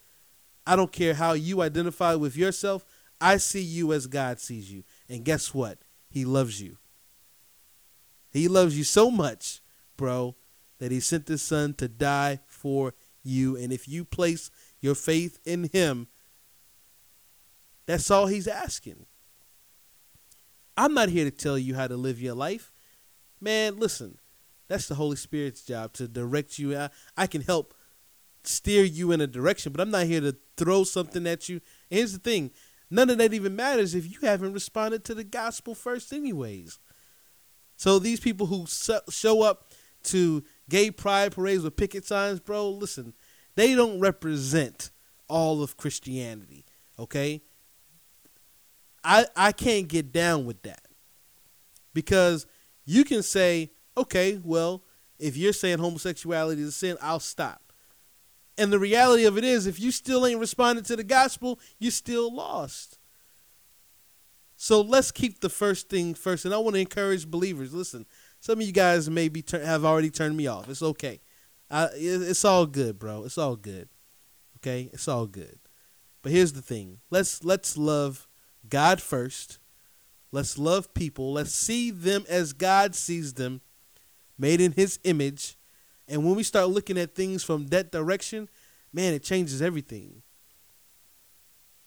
I 0.65 0.75
don't 0.75 0.91
care 0.91 1.13
how 1.13 1.33
you 1.33 1.61
identify 1.61 2.15
with 2.15 2.37
yourself. 2.37 2.85
I 3.19 3.37
see 3.37 3.61
you 3.61 3.93
as 3.93 4.07
God 4.07 4.39
sees 4.39 4.71
you. 4.71 4.83
And 5.09 5.25
guess 5.25 5.53
what? 5.53 5.79
He 6.09 6.25
loves 6.25 6.61
you. 6.61 6.77
He 8.31 8.47
loves 8.47 8.77
you 8.77 8.83
so 8.83 9.11
much, 9.11 9.61
bro, 9.97 10.35
that 10.79 10.91
he 10.91 10.99
sent 10.99 11.27
his 11.27 11.41
son 11.41 11.73
to 11.75 11.87
die 11.87 12.39
for 12.47 12.93
you. 13.23 13.55
And 13.55 13.71
if 13.71 13.87
you 13.87 14.05
place 14.05 14.49
your 14.79 14.95
faith 14.95 15.39
in 15.45 15.69
him, 15.71 16.07
that's 17.85 18.09
all 18.09 18.27
he's 18.27 18.47
asking. 18.47 19.05
I'm 20.75 20.93
not 20.93 21.09
here 21.09 21.25
to 21.25 21.31
tell 21.31 21.57
you 21.57 21.75
how 21.75 21.87
to 21.87 21.95
live 21.95 22.21
your 22.21 22.33
life. 22.33 22.73
Man, 23.39 23.77
listen, 23.77 24.17
that's 24.73 24.87
the 24.87 24.95
Holy 24.95 25.15
Spirit's 25.15 25.61
job 25.61 25.93
to 25.93 26.07
direct 26.07 26.57
you. 26.57 26.75
I, 26.75 26.89
I 27.15 27.27
can 27.27 27.41
help 27.41 27.75
steer 28.43 28.83
you 28.83 29.11
in 29.11 29.21
a 29.21 29.27
direction, 29.27 29.71
but 29.71 29.79
I'm 29.79 29.91
not 29.91 30.07
here 30.07 30.19
to 30.21 30.35
throw 30.57 30.83
something 30.83 31.27
at 31.27 31.47
you. 31.47 31.61
And 31.91 31.99
here's 31.99 32.13
the 32.13 32.17
thing 32.17 32.49
none 32.89 33.11
of 33.11 33.19
that 33.19 33.35
even 33.35 33.55
matters 33.55 33.93
if 33.93 34.11
you 34.11 34.17
haven't 34.27 34.51
responded 34.51 35.03
to 35.05 35.13
the 35.13 35.23
gospel 35.23 35.75
first, 35.75 36.11
anyways. 36.11 36.79
So 37.77 37.99
these 37.99 38.19
people 38.19 38.47
who 38.47 38.65
show 38.65 39.43
up 39.43 39.71
to 40.05 40.43
gay 40.69 40.89
pride 40.89 41.33
parades 41.33 41.61
with 41.61 41.75
picket 41.75 42.03
signs, 42.03 42.39
bro, 42.39 42.67
listen, 42.69 43.13
they 43.53 43.75
don't 43.75 43.99
represent 43.99 44.89
all 45.29 45.61
of 45.61 45.77
Christianity, 45.77 46.65
okay? 46.97 47.43
I 49.03 49.27
I 49.35 49.51
can't 49.51 49.87
get 49.87 50.11
down 50.11 50.45
with 50.45 50.63
that. 50.63 50.87
Because 51.93 52.47
you 52.85 53.03
can 53.03 53.21
say, 53.21 53.72
okay, 53.97 54.39
well, 54.43 54.83
if 55.19 55.37
you're 55.37 55.53
saying 55.53 55.79
homosexuality 55.79 56.61
is 56.61 56.69
a 56.69 56.71
sin, 56.71 56.97
I'll 57.01 57.19
stop. 57.19 57.73
And 58.57 58.71
the 58.71 58.79
reality 58.79 59.25
of 59.25 59.37
it 59.37 59.43
is, 59.43 59.65
if 59.65 59.79
you 59.79 59.91
still 59.91 60.25
ain't 60.25 60.39
responding 60.39 60.83
to 60.85 60.95
the 60.95 61.03
gospel, 61.03 61.59
you're 61.79 61.91
still 61.91 62.33
lost. 62.33 62.99
So 64.55 64.81
let's 64.81 65.11
keep 65.11 65.41
the 65.41 65.49
first 65.49 65.89
thing 65.89 66.13
first. 66.13 66.45
And 66.45 66.53
I 66.53 66.57
want 66.57 66.75
to 66.75 66.81
encourage 66.81 67.29
believers. 67.29 67.73
Listen, 67.73 68.05
some 68.39 68.59
of 68.59 68.65
you 68.65 68.71
guys 68.71 69.09
maybe 69.09 69.41
tur- 69.41 69.65
have 69.65 69.83
already 69.83 70.09
turned 70.09 70.37
me 70.37 70.47
off. 70.47 70.69
It's 70.69 70.83
okay. 70.83 71.19
I, 71.69 71.89
it's 71.93 72.45
all 72.45 72.65
good, 72.65 72.99
bro. 72.99 73.23
It's 73.23 73.37
all 73.37 73.55
good. 73.55 73.89
Okay, 74.57 74.89
it's 74.93 75.07
all 75.07 75.25
good. 75.25 75.59
But 76.21 76.31
here's 76.31 76.53
the 76.53 76.61
thing: 76.61 76.99
let's 77.09 77.43
let's 77.43 77.77
love 77.77 78.27
God 78.69 79.01
first. 79.01 79.59
Let's 80.31 80.57
love 80.57 80.93
people. 80.93 81.33
Let's 81.33 81.53
see 81.53 81.91
them 81.91 82.25
as 82.29 82.53
God 82.53 82.95
sees 82.95 83.33
them, 83.33 83.61
made 84.37 84.61
in 84.61 84.71
His 84.73 84.99
image. 85.03 85.57
And 86.07 86.25
when 86.25 86.35
we 86.35 86.43
start 86.43 86.69
looking 86.69 86.97
at 86.97 87.15
things 87.15 87.43
from 87.43 87.67
that 87.67 87.91
direction, 87.91 88.49
man, 88.91 89.13
it 89.13 89.23
changes 89.23 89.61
everything. 89.61 90.21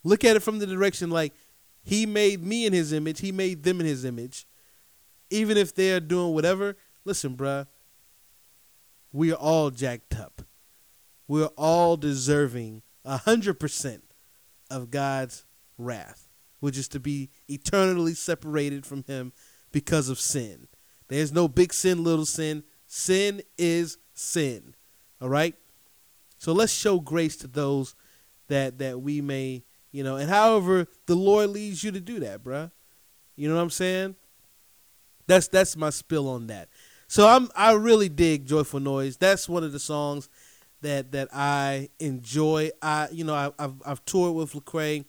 Look 0.05 0.25
at 0.25 0.37
it 0.37 0.41
from 0.41 0.59
the 0.59 0.67
direction 0.67 1.11
like 1.11 1.35
He 1.83 2.07
made 2.07 2.43
me 2.45 2.67
in 2.67 2.73
His 2.73 2.93
image. 2.93 3.21
He 3.21 3.33
made 3.33 3.63
them 3.63 3.81
in 3.81 3.87
His 3.87 4.05
image. 4.05 4.47
Even 5.31 5.57
if 5.57 5.75
they're 5.75 6.01
doing 6.01 6.33
whatever, 6.35 6.77
listen, 7.05 7.37
bruh. 7.37 7.67
We 9.13 9.33
are 9.33 9.37
all 9.37 9.71
jacked 9.71 10.15
up. 10.19 10.43
We're 11.27 11.47
all 11.57 11.97
deserving 11.97 12.83
a 13.05 13.17
hundred 13.19 13.59
percent 13.59 14.05
of 14.71 14.91
God's 14.91 15.45
wrath, 15.79 16.29
which 16.61 16.77
is 16.77 16.89
to 16.89 17.01
be 17.01 17.31
eternally 17.49 18.15
separated 18.15 18.85
from 18.87 19.05
Him 19.05 19.33
because 19.73 20.09
of 20.09 20.21
sin. 20.21 20.69
There's 21.09 21.33
no 21.33 21.49
big 21.49 21.73
sin, 21.73 22.03
little 22.03 22.27
sin. 22.27 22.65
Sin 22.87 23.43
is 23.59 23.99
sin. 24.15 24.75
All 25.21 25.29
right. 25.29 25.55
So 26.39 26.53
let's 26.53 26.73
show 26.73 27.01
grace 27.01 27.37
to 27.39 27.47
those 27.47 27.95
that 28.49 28.79
that 28.79 29.01
we 29.01 29.21
may, 29.21 29.65
you 29.93 30.05
know, 30.05 30.17
and 30.17 30.29
however 30.31 30.87
the 31.07 31.15
Lord 31.15 31.51
leads 31.51 31.83
you 31.83 31.91
to 31.93 32.01
do 32.01 32.21
that, 32.21 32.43
bruh. 32.43 32.71
You 33.35 33.49
know 33.49 33.57
what 33.57 33.63
I'm 33.63 33.71
saying? 33.71 34.17
That's 35.27 35.49
that's 35.49 35.77
my 35.77 35.91
spill 35.91 36.29
on 36.29 36.47
that. 36.49 36.69
So 37.09 37.27
I'm 37.27 37.49
I 37.57 37.73
really 37.73 38.09
dig 38.09 38.47
Joyful 38.47 38.81
Noise. 38.81 39.17
That's 39.17 39.49
one 39.49 39.65
of 39.65 39.73
the 39.73 39.79
songs 39.79 40.29
that 40.83 41.13
that 41.13 41.29
I 41.33 41.89
enjoy. 41.99 42.71
I 42.83 43.09
you 43.11 43.25
know 43.25 43.35
I, 43.35 43.51
I've 43.59 43.75
I've 43.85 44.05
toured 44.05 44.35
with 44.35 44.53
Lecrae 44.53 45.05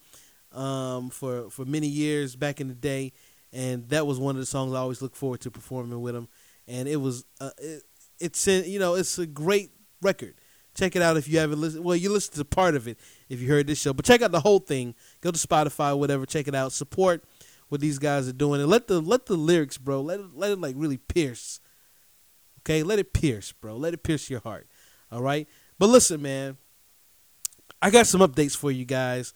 um, 0.51 1.09
for 1.09 1.49
for 1.49 1.65
many 1.65 1.87
years 1.87 2.35
back 2.35 2.59
in 2.59 2.67
the 2.67 2.73
day, 2.73 3.13
and 3.53 3.87
that 3.89 4.05
was 4.05 4.19
one 4.19 4.35
of 4.35 4.39
the 4.39 4.45
songs 4.45 4.73
I 4.73 4.79
always 4.79 5.01
look 5.01 5.15
forward 5.15 5.41
to 5.41 5.51
performing 5.51 6.01
with 6.01 6.15
him. 6.15 6.27
And 6.67 6.87
it 6.87 6.97
was 6.97 7.25
uh, 7.39 7.51
it, 7.57 7.83
it's 8.19 8.47
you 8.47 8.79
know 8.79 8.95
it's 8.95 9.17
a 9.19 9.25
great 9.25 9.71
record. 10.01 10.35
Check 10.75 10.95
it 10.95 11.01
out 11.01 11.17
if 11.17 11.27
you 11.27 11.39
haven't 11.39 11.59
listened. 11.59 11.83
Well, 11.83 11.95
you 11.95 12.11
listened 12.11 12.35
to 12.35 12.45
part 12.45 12.75
of 12.75 12.87
it 12.87 12.99
if 13.29 13.41
you 13.41 13.47
heard 13.47 13.65
this 13.65 13.81
show, 13.81 13.93
but 13.93 14.05
check 14.05 14.21
out 14.21 14.31
the 14.31 14.41
whole 14.41 14.59
thing. 14.59 14.93
Go 15.21 15.31
to 15.31 15.39
Spotify, 15.39 15.97
whatever. 15.97 16.25
Check 16.25 16.47
it 16.47 16.53
out. 16.53 16.71
Support 16.71 17.23
what 17.69 17.81
these 17.81 17.99
guys 17.99 18.27
are 18.27 18.33
doing, 18.33 18.61
and 18.61 18.69
let 18.69 18.87
the 18.87 19.01
let 19.01 19.25
the 19.25 19.35
lyrics, 19.35 19.77
bro. 19.77 20.01
Let 20.01 20.19
it 20.19 20.35
let 20.35 20.51
it 20.51 20.59
like 20.59 20.75
really 20.77 20.97
pierce. 20.97 21.59
Okay, 22.59 22.83
let 22.83 22.99
it 22.99 23.13
pierce, 23.13 23.53
bro. 23.53 23.77
Let 23.77 23.93
it 23.93 24.03
pierce 24.03 24.29
your 24.29 24.41
heart. 24.41 24.67
All 25.11 25.21
right. 25.21 25.47
But 25.79 25.87
listen, 25.87 26.21
man, 26.21 26.57
I 27.81 27.89
got 27.91 28.07
some 28.07 28.21
updates 28.21 28.55
for 28.55 28.71
you 28.71 28.85
guys. 28.85 29.33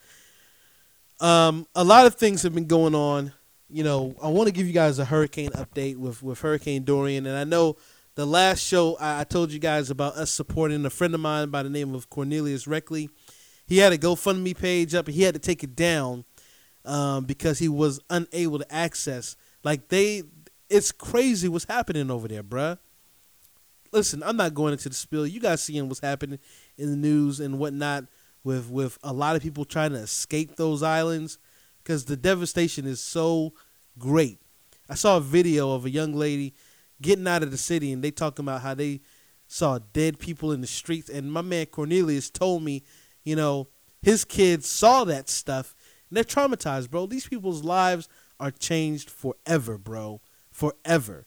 Um, 1.19 1.67
a 1.75 1.83
lot 1.83 2.07
of 2.07 2.15
things 2.15 2.43
have 2.43 2.53
been 2.53 2.65
going 2.65 2.95
on. 2.95 3.31
You 3.71 3.83
know, 3.83 4.15
I 4.21 4.27
want 4.27 4.47
to 4.47 4.53
give 4.53 4.67
you 4.67 4.73
guys 4.73 4.99
a 4.99 5.05
hurricane 5.05 5.51
update 5.51 5.97
with 5.97 6.21
with 6.21 6.41
Hurricane 6.41 6.83
Dorian, 6.83 7.25
and 7.25 7.37
I 7.37 7.43
know 7.43 7.77
the 8.15 8.25
last 8.25 8.59
show 8.59 8.97
I, 8.99 9.21
I 9.21 9.23
told 9.23 9.51
you 9.51 9.59
guys 9.59 9.89
about 9.89 10.15
us 10.15 10.31
supporting 10.31 10.85
a 10.85 10.89
friend 10.89 11.13
of 11.13 11.21
mine 11.21 11.49
by 11.49 11.63
the 11.63 11.69
name 11.69 11.95
of 11.95 12.09
Cornelius 12.09 12.67
Reckley. 12.67 13.09
He 13.65 13.77
had 13.77 13.93
a 13.93 13.97
GoFundMe 13.97 14.57
page 14.57 14.93
up, 14.93 15.07
and 15.07 15.15
he 15.15 15.23
had 15.23 15.33
to 15.33 15.39
take 15.39 15.63
it 15.63 15.75
down 15.75 16.25
um, 16.83 17.25
because 17.25 17.59
he 17.59 17.69
was 17.69 18.01
unable 18.09 18.59
to 18.59 18.73
access. 18.73 19.37
Like 19.63 19.87
they, 19.87 20.23
it's 20.69 20.91
crazy 20.91 21.47
what's 21.47 21.65
happening 21.65 22.11
over 22.11 22.27
there, 22.27 22.43
bruh 22.43 22.77
listen, 23.91 24.23
I'm 24.23 24.37
not 24.37 24.53
going 24.53 24.73
into 24.73 24.89
the 24.89 24.95
spill. 24.95 25.27
You 25.27 25.39
guys 25.39 25.63
seeing 25.63 25.87
what's 25.87 25.99
happening 25.99 26.39
in 26.77 26.89
the 26.89 26.95
news 26.95 27.39
and 27.39 27.59
whatnot 27.59 28.05
with 28.43 28.69
with 28.69 28.97
a 29.03 29.13
lot 29.13 29.35
of 29.35 29.41
people 29.41 29.65
trying 29.65 29.91
to 29.91 29.99
escape 29.99 30.55
those 30.55 30.81
islands 30.81 31.37
because 31.83 32.05
the 32.05 32.17
devastation 32.17 32.85
is 32.85 33.01
so 33.01 33.53
great. 33.97 34.39
I 34.89 34.95
saw 34.95 35.17
a 35.17 35.21
video 35.21 35.71
of 35.73 35.85
a 35.85 35.89
young 35.89 36.13
lady 36.13 36.53
getting 37.01 37.27
out 37.27 37.43
of 37.43 37.51
the 37.51 37.57
city 37.57 37.91
and 37.91 38.03
they 38.03 38.11
talking 38.11 38.45
about 38.45 38.61
how 38.61 38.73
they 38.73 39.01
saw 39.47 39.79
dead 39.93 40.19
people 40.19 40.51
in 40.51 40.61
the 40.61 40.67
streets 40.67 41.09
and 41.09 41.31
my 41.31 41.41
man 41.41 41.65
Cornelius 41.65 42.29
told 42.29 42.63
me, 42.63 42.83
you 43.23 43.35
know, 43.35 43.67
his 44.01 44.25
kids 44.25 44.67
saw 44.67 45.03
that 45.03 45.29
stuff 45.29 45.75
and 46.09 46.17
they're 46.17 46.23
traumatized, 46.23 46.89
bro. 46.89 47.05
These 47.05 47.27
people's 47.27 47.63
lives 47.63 48.07
are 48.39 48.51
changed 48.51 49.09
forever, 49.09 49.77
bro. 49.77 50.21
Forever 50.51 51.25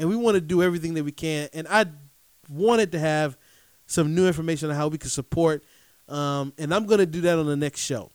and 0.00 0.08
we 0.08 0.16
want 0.16 0.34
to 0.34 0.40
do 0.40 0.62
everything 0.62 0.94
that 0.94 1.04
we 1.04 1.12
can. 1.12 1.48
And 1.52 1.68
I 1.68 1.84
wanted 2.48 2.92
to 2.92 2.98
have 2.98 3.36
some 3.86 4.14
new 4.14 4.26
information 4.26 4.70
on 4.70 4.76
how 4.76 4.88
we 4.88 4.96
can 4.96 5.10
support, 5.10 5.62
um, 6.08 6.54
and 6.56 6.74
I'm 6.74 6.86
going 6.86 7.00
to 7.00 7.06
do 7.06 7.20
that 7.22 7.38
on 7.38 7.46
the 7.46 7.56
next 7.56 7.80
show. 7.80 8.10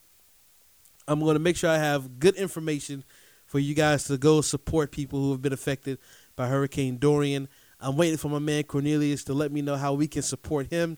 I'm 1.07 1.19
going 1.19 1.35
to 1.35 1.39
make 1.39 1.55
sure 1.57 1.69
I 1.69 1.77
have 1.77 2.19
good 2.19 2.35
information 2.35 3.03
for 3.45 3.59
you 3.59 3.75
guys 3.75 4.05
to 4.05 4.17
go 4.17 4.41
support 4.41 4.91
people 4.91 5.19
who 5.19 5.31
have 5.31 5.41
been 5.41 5.53
affected 5.53 5.99
by 6.35 6.47
Hurricane 6.47 6.97
Dorian. 6.97 7.47
I'm 7.79 7.95
waiting 7.97 8.17
for 8.17 8.29
my 8.29 8.39
man 8.39 8.63
Cornelius 8.63 9.23
to 9.25 9.33
let 9.33 9.51
me 9.51 9.61
know 9.61 9.75
how 9.75 9.93
we 9.93 10.07
can 10.07 10.21
support 10.21 10.67
him 10.67 10.97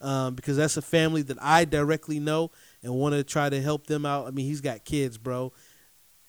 um, 0.00 0.34
because 0.34 0.56
that's 0.56 0.76
a 0.76 0.82
family 0.82 1.22
that 1.22 1.38
I 1.40 1.64
directly 1.64 2.20
know 2.20 2.50
and 2.82 2.94
want 2.94 3.14
to 3.14 3.24
try 3.24 3.48
to 3.48 3.60
help 3.60 3.86
them 3.86 4.04
out. 4.04 4.26
I 4.26 4.30
mean, 4.30 4.46
he's 4.46 4.60
got 4.60 4.84
kids, 4.84 5.18
bro. 5.18 5.52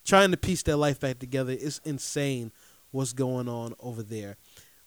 Trying 0.06 0.32
to 0.32 0.38
piece 0.38 0.64
their 0.64 0.76
life 0.76 1.00
back 1.00 1.20
together 1.20 1.52
is 1.52 1.82
insane 1.84 2.52
what's 2.92 3.14
going 3.14 3.50
on 3.50 3.74
over 3.80 4.04
there. 4.04 4.38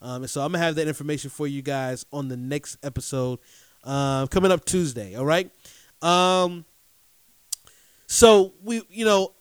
Um, 0.01 0.23
and 0.23 0.31
so 0.31 0.43
I'm 0.43 0.53
gonna 0.53 0.65
have 0.65 0.77
that 0.77 0.87
information 0.87 1.29
for 1.29 1.47
you 1.47 1.61
guys 1.61 2.07
on 2.13 2.29
the 2.29 2.37
next 2.37 2.79
episode 2.85 3.41
uh, 3.85 4.27
coming 4.29 4.53
up 4.53 4.65
Tuesday. 4.65 5.17
All 5.17 5.27
right. 5.27 5.51
Um, 6.01 6.65
so 8.09 8.55
we, 8.63 8.83
you 8.89 9.05
know, 9.05 9.35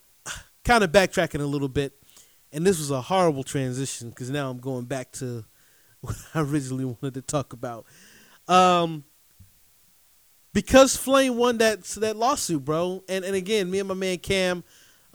kind 0.62 0.84
of 0.84 0.92
backtracking 0.92 1.40
a 1.40 1.46
little 1.46 1.68
bit, 1.68 1.94
and 2.52 2.64
this 2.66 2.78
was 2.78 2.90
a 2.90 3.00
horrible 3.00 3.42
transition 3.42 4.10
because 4.10 4.28
now 4.30 4.50
I'm 4.50 4.58
going 4.58 4.84
back 4.84 5.10
to 5.12 5.44
what 6.02 6.16
I 6.34 6.40
originally 6.42 6.84
wanted 6.84 7.14
to 7.14 7.22
talk 7.22 7.54
about. 7.54 7.86
Um, 8.46 9.04
because 10.52 10.96
Flame 10.96 11.36
won 11.36 11.58
that 11.58 11.82
that 11.84 12.16
lawsuit, 12.16 12.64
bro, 12.64 13.02
and 13.08 13.24
and 13.24 13.34
again, 13.34 13.70
me 13.70 13.78
and 13.78 13.88
my 13.88 13.94
man 13.94 14.18
Cam 14.18 14.62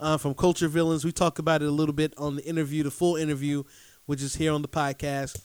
uh, 0.00 0.16
from 0.18 0.34
Culture 0.34 0.68
Villains. 0.68 1.04
We 1.04 1.12
talk 1.12 1.38
about 1.38 1.62
it 1.62 1.68
a 1.68 1.72
little 1.72 1.94
bit 1.94 2.12
on 2.18 2.36
the 2.36 2.44
interview, 2.44 2.82
the 2.82 2.90
full 2.90 3.16
interview, 3.16 3.62
which 4.06 4.22
is 4.22 4.34
here 4.34 4.52
on 4.52 4.62
the 4.62 4.68
podcast. 4.68 5.40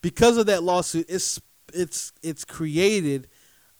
Because 0.00 0.36
of 0.36 0.46
that 0.46 0.64
lawsuit, 0.64 1.06
it's 1.08 1.40
it's 1.72 2.12
it's 2.22 2.44
created 2.44 3.28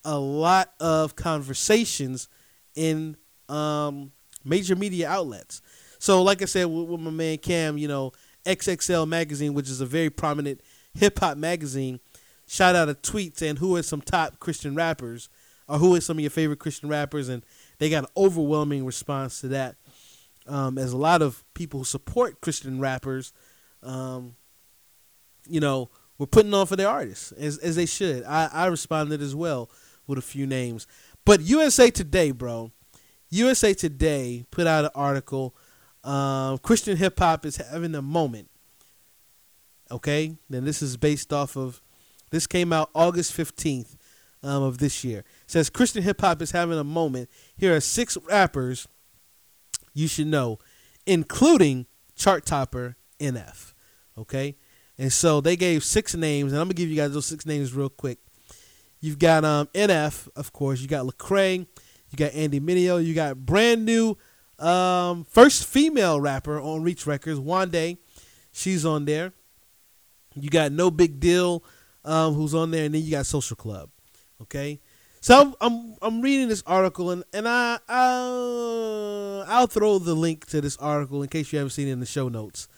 a 0.05 0.19
lot 0.19 0.73
of 0.79 1.17
conversations 1.17 2.29
in 2.75 3.17
um, 3.49 4.13
major 4.45 4.77
media 4.77 5.09
outlets. 5.09 5.63
So, 5.99 6.23
like 6.23 6.43
I 6.43 6.47
said, 6.47 6.65
with, 6.65 6.89
with 6.89 7.01
my 7.01 7.11
man 7.11 7.39
Cam, 7.39 7.79
you 7.79 7.89
know, 7.89 8.13
XXL 8.45 9.07
magazine, 9.07 9.55
which 9.55 9.69
is 9.69 9.81
a 9.81 9.87
very 9.87 10.11
prominent 10.11 10.61
hip 10.95 11.19
hop 11.19 11.37
magazine, 11.37 12.01
shot 12.47 12.75
out 12.75 12.89
a 12.89 12.95
tweet 12.95 13.39
saying 13.39 13.57
who 13.57 13.77
are 13.77 13.83
some 13.83 14.01
top 14.01 14.39
Christian 14.39 14.75
rappers, 14.75 15.29
or 15.69 15.79
who 15.79 15.95
are 15.95 16.01
some 16.01 16.19
of 16.19 16.21
your 16.21 16.31
favorite 16.31 16.59
Christian 16.59 16.89
rappers, 16.89 17.29
and 17.29 17.45
they 17.79 17.89
got 17.89 18.05
an 18.05 18.11
overwhelming 18.17 18.85
response 18.85 19.41
to 19.41 19.49
that 19.49 19.77
um, 20.47 20.79
as 20.79 20.93
a 20.93 20.97
lot 20.97 21.23
of 21.23 21.45
people 21.55 21.81
who 21.81 21.85
support 21.85 22.41
Christian 22.41 22.81
rappers, 22.81 23.33
um, 23.83 24.35
you 25.49 25.61
know, 25.61 25.91
were 26.19 26.27
putting 26.27 26.53
on 26.55 26.67
for 26.67 26.77
their 26.77 26.89
artists 26.89 27.33
as 27.33 27.59
as 27.59 27.77
they 27.77 27.87
should. 27.87 28.25
I, 28.25 28.49
I 28.53 28.67
responded 28.67 29.23
as 29.23 29.35
well 29.35 29.71
with 30.07 30.19
a 30.19 30.23
few 30.23 30.47
names, 30.47 30.87
but 31.25 31.41
USA 31.41 31.91
Today, 31.91 32.31
bro, 32.33 32.73
USA 33.33 33.73
Today 33.73 34.45
put 34.51 34.67
out 34.67 34.85
an 34.85 34.91
article. 34.95 35.57
Uh, 36.05 36.59
Christian 36.59 36.97
hip 36.97 37.19
hop 37.19 37.47
is 37.47 37.57
having 37.57 37.95
a 37.95 38.03
moment. 38.03 38.49
Okay, 39.91 40.37
then 40.49 40.65
this 40.65 40.83
is 40.83 40.97
based 40.97 41.33
off 41.33 41.57
of 41.57 41.81
this 42.31 42.47
came 42.47 42.73
out 42.73 42.91
August 42.95 43.33
fifteenth 43.33 43.97
um, 44.43 44.63
of 44.63 44.79
this 44.79 45.03
year. 45.03 45.21
It 45.21 45.51
says 45.51 45.71
Christian 45.71 46.03
hip 46.03 46.21
hop 46.21 46.43
is 46.43 46.51
having 46.51 46.79
a 46.79 46.85
moment. 46.85 47.31
Here 47.57 47.75
are 47.75 47.81
six 47.81 48.19
rappers 48.29 48.87
you 49.95 50.09
should 50.09 50.27
know, 50.27 50.59
including 51.07 51.87
chart 52.15 52.45
topper 52.45 52.97
NF. 53.19 53.73
Okay, 54.19 54.57
and 54.99 55.11
so 55.13 55.41
they 55.41 55.57
gave 55.57 55.85
six 55.85 56.15
names, 56.15 56.53
and 56.53 56.61
I'm 56.61 56.67
gonna 56.67 56.75
give 56.75 56.91
you 56.91 56.97
guys 56.97 57.15
those 57.15 57.27
six 57.27 57.47
names 57.47 57.73
real 57.73 57.89
quick. 57.89 58.19
You've 59.01 59.19
got 59.19 59.45
um, 59.45 59.69
NF, 59.69 60.29
of 60.37 60.53
course. 60.53 60.81
You 60.81 60.89
got 60.89 61.07
Lecrae. 61.07 61.67
You 62.13 62.19
got 62.19 62.35
Andy 62.35 62.61
Mineo. 62.61 63.05
You 63.05 63.15
got 63.15 63.45
brand 63.45 63.85
new 63.85 64.17
um, 64.59 65.25
first 65.25 65.67
female 65.67 66.21
rapper 66.21 66.61
on 66.61 66.83
Reach 66.83 67.07
Records, 67.07 67.41
Wande. 67.41 67.97
She's 68.53 68.85
on 68.85 69.07
there. 69.07 69.33
You 70.35 70.51
got 70.51 70.73
No 70.73 70.91
Big 70.91 71.19
Deal, 71.21 71.65
um, 72.05 72.35
who's 72.35 72.55
on 72.55 72.71
there, 72.71 72.85
and 72.85 72.95
then 72.95 73.03
you 73.03 73.11
got 73.11 73.27
Social 73.27 73.57
Club. 73.57 73.91
Okay, 74.43 74.81
so 75.21 75.41
I'm 75.41 75.55
I'm, 75.61 75.95
I'm 76.03 76.21
reading 76.23 76.49
this 76.49 76.63
article, 76.67 77.11
and 77.11 77.25
and 77.33 77.49
I 77.49 77.79
I'll, 77.89 79.45
I'll 79.47 79.67
throw 79.67 79.99
the 79.99 80.15
link 80.15 80.47
to 80.47 80.61
this 80.61 80.77
article 80.79 81.23
in 81.23 81.29
case 81.29 81.53
you 81.53 81.59
haven't 81.59 81.71
seen 81.71 81.89
it 81.89 81.93
in 81.93 82.01
the 82.01 82.07
show 82.07 82.29
notes, 82.29 82.69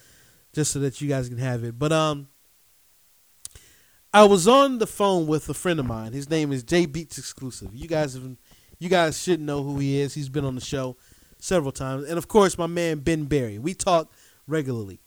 just 0.53 0.73
so 0.73 0.79
that 0.81 1.01
you 1.01 1.09
guys 1.09 1.29
can 1.29 1.39
have 1.39 1.65
it. 1.65 1.79
But 1.79 1.93
um, 1.93 2.29
I 4.13 4.25
was 4.25 4.47
on 4.47 4.79
the 4.79 4.87
phone 4.87 5.27
with 5.27 5.49
a 5.49 5.55
friend 5.55 5.81
of 5.81 5.87
mine. 5.87 6.13
His 6.13 6.31
name 6.31 6.53
is 6.53 6.63
J 6.63 6.87
Beats 6.87 7.19
Exclusive. 7.19 7.75
You 7.75 7.89
guys 7.89 8.15
have, 8.15 8.37
you 8.79 8.89
guys 8.89 9.21
should 9.21 9.41
know 9.41 9.63
who 9.63 9.79
he 9.79 10.01
is. 10.01 10.15
He's 10.15 10.29
been 10.29 10.45
on 10.45 10.55
the 10.55 10.61
show 10.61 10.97
several 11.39 11.73
times, 11.73 12.09
and 12.09 12.19
of 12.19 12.29
course, 12.29 12.59
my 12.59 12.67
man 12.67 13.01
Ben 13.01 13.25
Barry. 13.25 13.59
We 13.59 13.75
talk 13.75 14.13
regularly. 14.47 15.01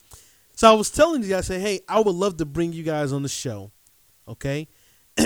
So 0.54 0.72
I 0.72 0.74
was 0.74 0.90
telling 0.90 1.24
you 1.24 1.36
I 1.36 1.42
say, 1.42 1.60
hey, 1.60 1.82
I 1.88 2.00
would 2.00 2.16
love 2.16 2.38
to 2.38 2.46
bring 2.46 2.74
you 2.74 2.84
guys 2.84 3.14
on 3.14 3.22
the 3.22 3.30
show, 3.30 3.72
okay, 4.28 4.68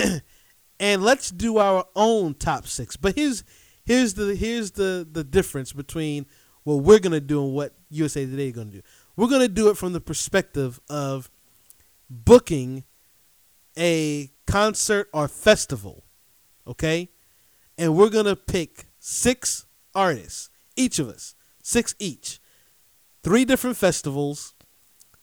and 0.80 1.02
let's 1.02 1.30
do 1.30 1.58
our 1.58 1.86
own 1.96 2.34
top 2.34 2.66
six. 2.66 2.96
But 2.96 3.16
here's 3.16 3.44
here's 3.84 4.14
the 4.14 4.34
here's 4.34 4.72
the 4.72 5.06
the 5.10 5.24
difference 5.24 5.72
between 5.72 6.26
what 6.64 6.76
we're 6.76 6.98
gonna 6.98 7.20
do 7.20 7.44
and 7.44 7.54
what 7.54 7.74
USA 7.90 8.26
Today 8.26 8.48
is 8.48 8.52
gonna 8.54 8.70
do. 8.70 8.82
We're 9.16 9.28
gonna 9.28 9.48
do 9.48 9.68
it 9.70 9.76
from 9.76 9.92
the 9.92 10.00
perspective 10.00 10.80
of 10.88 11.30
booking 12.10 12.84
a 13.78 14.30
concert 14.46 15.08
or 15.12 15.28
festival, 15.28 16.04
okay? 16.66 17.10
And 17.78 17.96
we're 17.96 18.10
gonna 18.10 18.36
pick 18.36 18.86
six 18.98 19.66
artists, 19.94 20.50
each 20.76 20.98
of 20.98 21.08
us, 21.08 21.34
six 21.62 21.94
each, 21.98 22.40
three 23.22 23.44
different 23.44 23.76
festivals, 23.76 24.54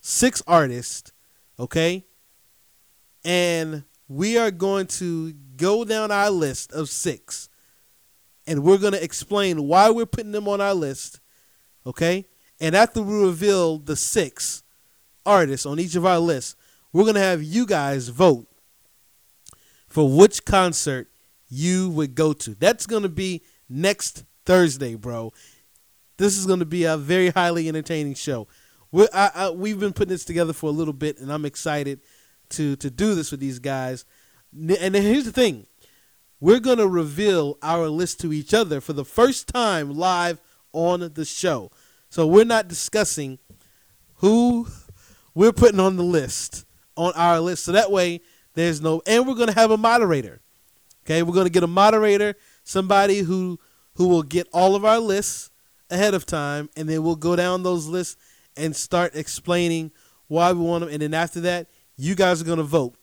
six 0.01 0.41
artists, 0.47 1.12
okay? 1.59 2.05
And 3.23 3.83
we 4.07 4.38
are 4.38 4.51
going 4.51 4.88
to 4.88 5.33
go 5.57 5.83
down 5.83 6.12
our 6.12 6.31
list 6.31 6.71
of 6.71 6.89
six, 6.89 7.49
and 8.47 8.63
we're 8.63 8.77
gonna 8.77 8.97
explain 8.97 9.67
why 9.67 9.89
we're 9.89 10.05
putting 10.05 10.31
them 10.31 10.47
on 10.47 10.62
our 10.62 10.73
list, 10.73 11.19
okay? 11.85 12.25
And 12.59 12.75
after 12.75 13.01
we 13.01 13.23
reveal 13.23 13.77
the 13.77 13.95
six 13.95 14.63
artists 15.25 15.65
on 15.65 15.79
each 15.79 15.95
of 15.95 16.05
our 16.05 16.19
lists, 16.19 16.55
we're 16.91 17.05
gonna 17.05 17.19
have 17.19 17.43
you 17.43 17.65
guys 17.65 18.09
vote 18.09 18.47
for 19.88 20.09
which 20.09 20.45
concert 20.45 21.07
you 21.49 21.89
would 21.89 22.15
go 22.15 22.33
to. 22.33 22.55
That's 22.55 22.85
gonna 22.85 23.09
be 23.09 23.41
next 23.67 24.23
Thursday, 24.45 24.95
bro. 24.95 25.33
This 26.17 26.38
is 26.38 26.45
gonna 26.45 26.65
be 26.65 26.83
a 26.85 26.97
very 26.97 27.29
highly 27.29 27.67
entertaining 27.67 28.13
show. 28.15 28.47
I, 29.13 29.51
we've 29.53 29.79
been 29.79 29.93
putting 29.93 30.09
this 30.09 30.25
together 30.25 30.53
for 30.53 30.67
a 30.67 30.73
little 30.73 30.93
bit, 30.93 31.19
and 31.19 31.31
I'm 31.31 31.45
excited 31.45 32.01
to 32.49 32.75
to 32.77 32.89
do 32.89 33.15
this 33.15 33.31
with 33.31 33.39
these 33.39 33.59
guys. 33.59 34.05
And 34.51 34.95
here's 34.95 35.25
the 35.25 35.31
thing: 35.31 35.67
we're 36.39 36.59
gonna 36.59 36.88
reveal 36.88 37.57
our 37.62 37.88
list 37.89 38.19
to 38.21 38.33
each 38.33 38.53
other 38.53 38.81
for 38.81 38.93
the 38.93 39.05
first 39.05 39.47
time 39.47 39.91
live 39.91 40.39
on 40.71 41.12
the 41.13 41.25
show. 41.25 41.71
So 42.09 42.25
we're 42.25 42.45
not 42.45 42.67
discussing 42.67 43.39
who 44.15 44.67
we're 45.33 45.53
putting 45.53 45.79
on 45.79 45.95
the 45.95 46.03
list 46.03 46.65
on 46.95 47.13
our 47.15 47.39
list. 47.39 47.63
So 47.65 47.71
that 47.71 47.91
way 47.91 48.21
there's 48.55 48.81
no 48.81 49.01
and 49.05 49.27
we're 49.27 49.35
gonna 49.35 49.53
have 49.53 49.71
a 49.71 49.77
moderator. 49.77 50.41
Okay, 51.05 51.23
we're 51.23 51.33
gonna 51.33 51.49
get 51.49 51.63
a 51.63 51.67
moderator, 51.67 52.35
somebody 52.63 53.19
who 53.19 53.59
who 53.95 54.07
will 54.07 54.23
get 54.23 54.47
all 54.53 54.75
of 54.75 54.85
our 54.85 54.99
lists 54.99 55.51
ahead 55.89 56.13
of 56.13 56.25
time, 56.25 56.69
and 56.75 56.88
then 56.88 57.03
we'll 57.03 57.15
go 57.15 57.35
down 57.35 57.63
those 57.63 57.88
lists 57.88 58.15
and 58.55 58.75
start 58.75 59.15
explaining 59.15 59.91
why 60.27 60.51
we 60.51 60.59
want 60.59 60.83
them. 60.83 60.93
And 60.93 61.01
then 61.01 61.13
after 61.13 61.41
that, 61.41 61.67
you 61.97 62.15
guys 62.15 62.41
are 62.41 62.45
gonna 62.45 62.63
vote 62.63 62.95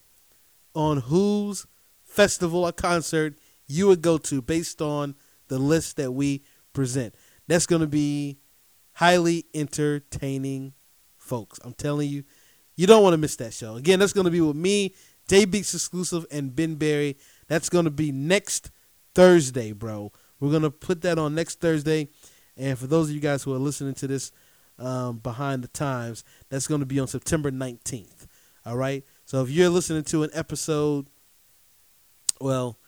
on 0.74 0.98
whose 0.98 1.66
festival 2.04 2.64
or 2.64 2.72
concert 2.72 3.35
you 3.66 3.88
would 3.88 4.02
go 4.02 4.16
to 4.18 4.40
based 4.40 4.80
on 4.80 5.14
the 5.48 5.59
list 5.59 5.96
that 5.96 6.12
we 6.12 6.42
present. 6.72 7.14
That's 7.48 7.66
gonna 7.66 7.87
be 7.87 8.38
highly 8.94 9.44
entertaining, 9.52 10.72
folks. 11.18 11.59
I'm 11.62 11.74
telling 11.74 12.09
you, 12.09 12.24
you 12.76 12.87
don't 12.87 13.02
want 13.02 13.14
to 13.14 13.18
miss 13.18 13.37
that 13.37 13.52
show. 13.52 13.76
Again, 13.76 13.98
that's 13.98 14.12
to 14.12 14.30
be 14.30 14.40
with 14.40 14.56
me, 14.56 14.94
J 15.28 15.44
Beats 15.44 15.74
exclusive, 15.74 16.26
and 16.30 16.54
Ben 16.54 16.76
Berry. 16.76 17.16
That's 17.48 17.68
going 17.68 17.85
to 17.85 17.90
be 17.90 18.12
next 18.12 18.70
Thursday, 19.14 19.72
bro. 19.72 20.12
We're 20.40 20.50
going 20.50 20.62
to 20.62 20.70
put 20.70 21.02
that 21.02 21.18
on 21.18 21.35
next 21.35 21.61
Thursday. 21.61 22.09
And 22.56 22.78
for 22.78 22.87
those 22.87 23.09
of 23.09 23.14
you 23.14 23.20
guys 23.20 23.42
who 23.42 23.54
are 23.54 23.59
listening 23.59 23.94
to 23.94 24.06
this 24.06 24.32
um, 24.78 25.18
behind 25.18 25.62
the 25.62 25.68
times, 25.68 26.24
that's 26.48 26.66
going 26.66 26.80
to 26.80 26.87
be 26.87 27.00
on 27.00 27.06
September 27.06 27.50
19th. 27.50 28.26
All 28.64 28.76
right. 28.76 29.04
So 29.24 29.42
if 29.42 29.50
you're 29.50 29.70
listening 29.70 30.04
to 30.04 30.22
an 30.22 30.30
episode, 30.32 31.06
well, 32.40 32.78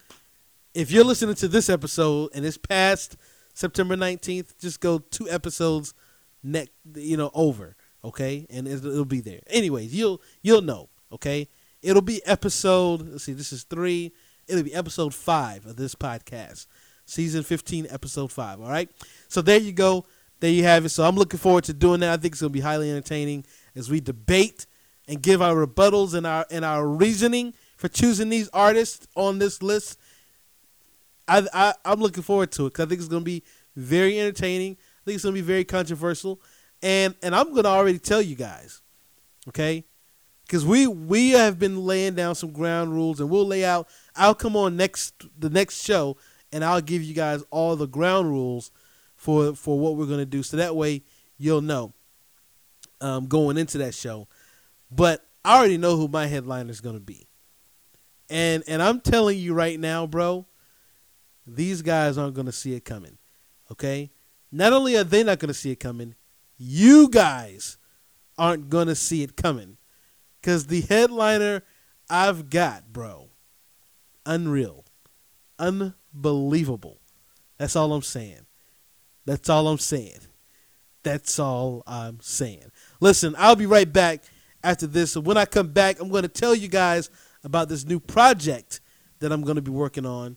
if 0.74 0.90
you're 0.90 1.04
listening 1.04 1.34
to 1.36 1.48
this 1.48 1.68
episode 1.68 2.30
and 2.34 2.44
it's 2.44 2.58
past 2.58 3.16
September 3.54 3.96
19th, 3.96 4.58
just 4.58 4.80
go 4.80 4.98
two 4.98 5.28
episodes 5.28 5.94
next, 6.42 6.70
you 6.94 7.16
know, 7.16 7.30
over, 7.34 7.76
okay? 8.04 8.46
And 8.50 8.68
it'll, 8.68 8.92
it'll 8.92 9.04
be 9.04 9.20
there. 9.20 9.40
Anyways, 9.48 9.94
you'll 9.94 10.22
you'll 10.42 10.62
know, 10.62 10.88
okay? 11.10 11.48
It'll 11.82 12.02
be 12.02 12.24
episode, 12.26 13.02
let's 13.02 13.24
see, 13.24 13.32
this 13.32 13.52
is 13.52 13.64
3. 13.64 14.12
It'll 14.48 14.62
be 14.64 14.74
episode 14.74 15.14
5 15.14 15.66
of 15.66 15.76
this 15.76 15.94
podcast. 15.94 16.66
Season 17.04 17.42
15, 17.42 17.86
episode 17.90 18.32
5, 18.32 18.60
all 18.60 18.68
right? 18.68 18.90
So 19.28 19.40
there 19.40 19.58
you 19.58 19.72
go. 19.72 20.04
There 20.40 20.50
you 20.50 20.64
have 20.64 20.84
it. 20.84 20.90
So 20.90 21.04
I'm 21.04 21.16
looking 21.16 21.38
forward 21.38 21.64
to 21.64 21.72
doing 21.72 22.00
that. 22.00 22.12
I 22.12 22.16
think 22.16 22.32
it's 22.32 22.40
going 22.40 22.52
to 22.52 22.54
be 22.54 22.60
highly 22.60 22.90
entertaining 22.90 23.44
as 23.74 23.90
we 23.90 24.00
debate 24.00 24.66
and 25.08 25.22
give 25.22 25.42
our 25.42 25.66
rebuttals 25.66 26.14
and 26.14 26.26
our 26.26 26.46
and 26.50 26.64
our 26.64 26.86
reasoning 26.86 27.54
for 27.76 27.88
choosing 27.88 28.28
these 28.28 28.48
artists 28.52 29.08
on 29.16 29.38
this 29.38 29.62
list. 29.62 29.98
I, 31.26 31.46
I 31.52 31.74
I'm 31.84 32.00
looking 32.00 32.22
forward 32.22 32.52
to 32.52 32.66
it 32.66 32.70
because 32.70 32.86
I 32.86 32.88
think 32.88 33.00
it's 33.00 33.08
going 33.08 33.22
to 33.22 33.30
be 33.30 33.42
very 33.74 34.20
entertaining. 34.20 34.72
I 34.72 35.04
think 35.04 35.14
it's 35.16 35.24
going 35.24 35.34
to 35.34 35.40
be 35.40 35.46
very 35.46 35.64
controversial, 35.64 36.40
and 36.82 37.14
and 37.22 37.34
I'm 37.34 37.50
going 37.50 37.64
to 37.64 37.70
already 37.70 37.98
tell 37.98 38.22
you 38.22 38.36
guys, 38.36 38.82
okay, 39.48 39.84
because 40.46 40.64
we 40.64 40.86
we 40.86 41.30
have 41.30 41.58
been 41.58 41.84
laying 41.84 42.14
down 42.14 42.34
some 42.34 42.52
ground 42.52 42.92
rules, 42.92 43.20
and 43.20 43.30
we'll 43.30 43.46
lay 43.46 43.64
out. 43.64 43.88
I'll 44.18 44.34
come 44.34 44.56
on 44.56 44.76
next 44.76 45.24
the 45.38 45.50
next 45.50 45.82
show, 45.82 46.16
and 46.52 46.64
I'll 46.64 46.80
give 46.80 47.02
you 47.02 47.14
guys 47.14 47.42
all 47.50 47.76
the 47.76 47.88
ground 47.88 48.28
rules 48.28 48.70
for 49.16 49.54
for 49.54 49.78
what 49.78 49.96
we're 49.96 50.06
to 50.18 50.26
do, 50.26 50.42
so 50.42 50.56
that 50.58 50.76
way 50.76 51.02
you'll 51.38 51.62
know 51.62 51.94
um, 53.00 53.26
going 53.26 53.56
into 53.56 53.78
that 53.78 53.94
show. 53.94 54.28
But 54.90 55.24
I 55.44 55.58
already 55.58 55.78
know 55.78 55.96
who 55.96 56.08
my 56.08 56.26
headliner 56.26 56.70
is 56.70 56.80
to 56.96 57.00
be, 57.00 57.26
and 58.28 58.62
and 58.66 58.82
I'm 58.82 59.00
telling 59.00 59.38
you 59.38 59.54
right 59.54 59.80
now, 59.80 60.06
bro 60.06 60.46
these 61.48 61.82
guys 61.82 62.18
aren't 62.18 62.34
to 62.46 62.52
see 62.52 62.74
it 62.74 62.84
coming. 62.84 63.18
Okay? 63.70 64.10
Not 64.52 64.72
only 64.72 64.96
are 64.96 65.04
they 65.04 65.22
not 65.24 65.38
to 65.48 65.54
see 65.54 65.70
it 65.70 65.80
coming, 65.80 66.14
you 66.56 67.08
guys 67.08 67.78
aren't 68.36 68.68
to 68.86 68.94
see 68.94 69.22
it 69.22 69.36
coming. 69.36 69.78
Because 70.40 70.66
the 70.66 70.82
headliner 70.82 71.62
I've 72.10 72.48
got, 72.50 72.92
bro, 72.92 73.27
unreal. 74.28 74.84
Unbelievable. 75.58 77.00
That's 77.56 77.74
all 77.74 77.92
I'm 77.92 78.02
saying. 78.02 78.46
That's 79.26 79.48
all 79.50 79.66
I'm 79.66 79.78
saying. 79.78 80.20
That's 81.02 81.38
all 81.38 81.82
I'm 81.86 82.20
saying. 82.20 82.70
Listen, 83.00 83.34
I'll 83.36 83.56
be 83.56 83.66
right 83.66 83.92
back 83.92 84.22
after 84.62 84.86
this. 84.86 85.12
So 85.12 85.20
when 85.20 85.36
I 85.36 85.44
come 85.44 85.72
back, 85.72 86.00
I'm 86.00 86.08
going 86.08 86.22
to 86.22 86.28
tell 86.28 86.54
you 86.54 86.68
guys 86.68 87.10
about 87.42 87.68
this 87.68 87.84
new 87.84 87.98
project 87.98 88.80
that 89.18 89.32
I'm 89.32 89.42
going 89.42 89.56
to 89.56 89.62
be 89.62 89.70
working 89.70 90.06
on 90.06 90.36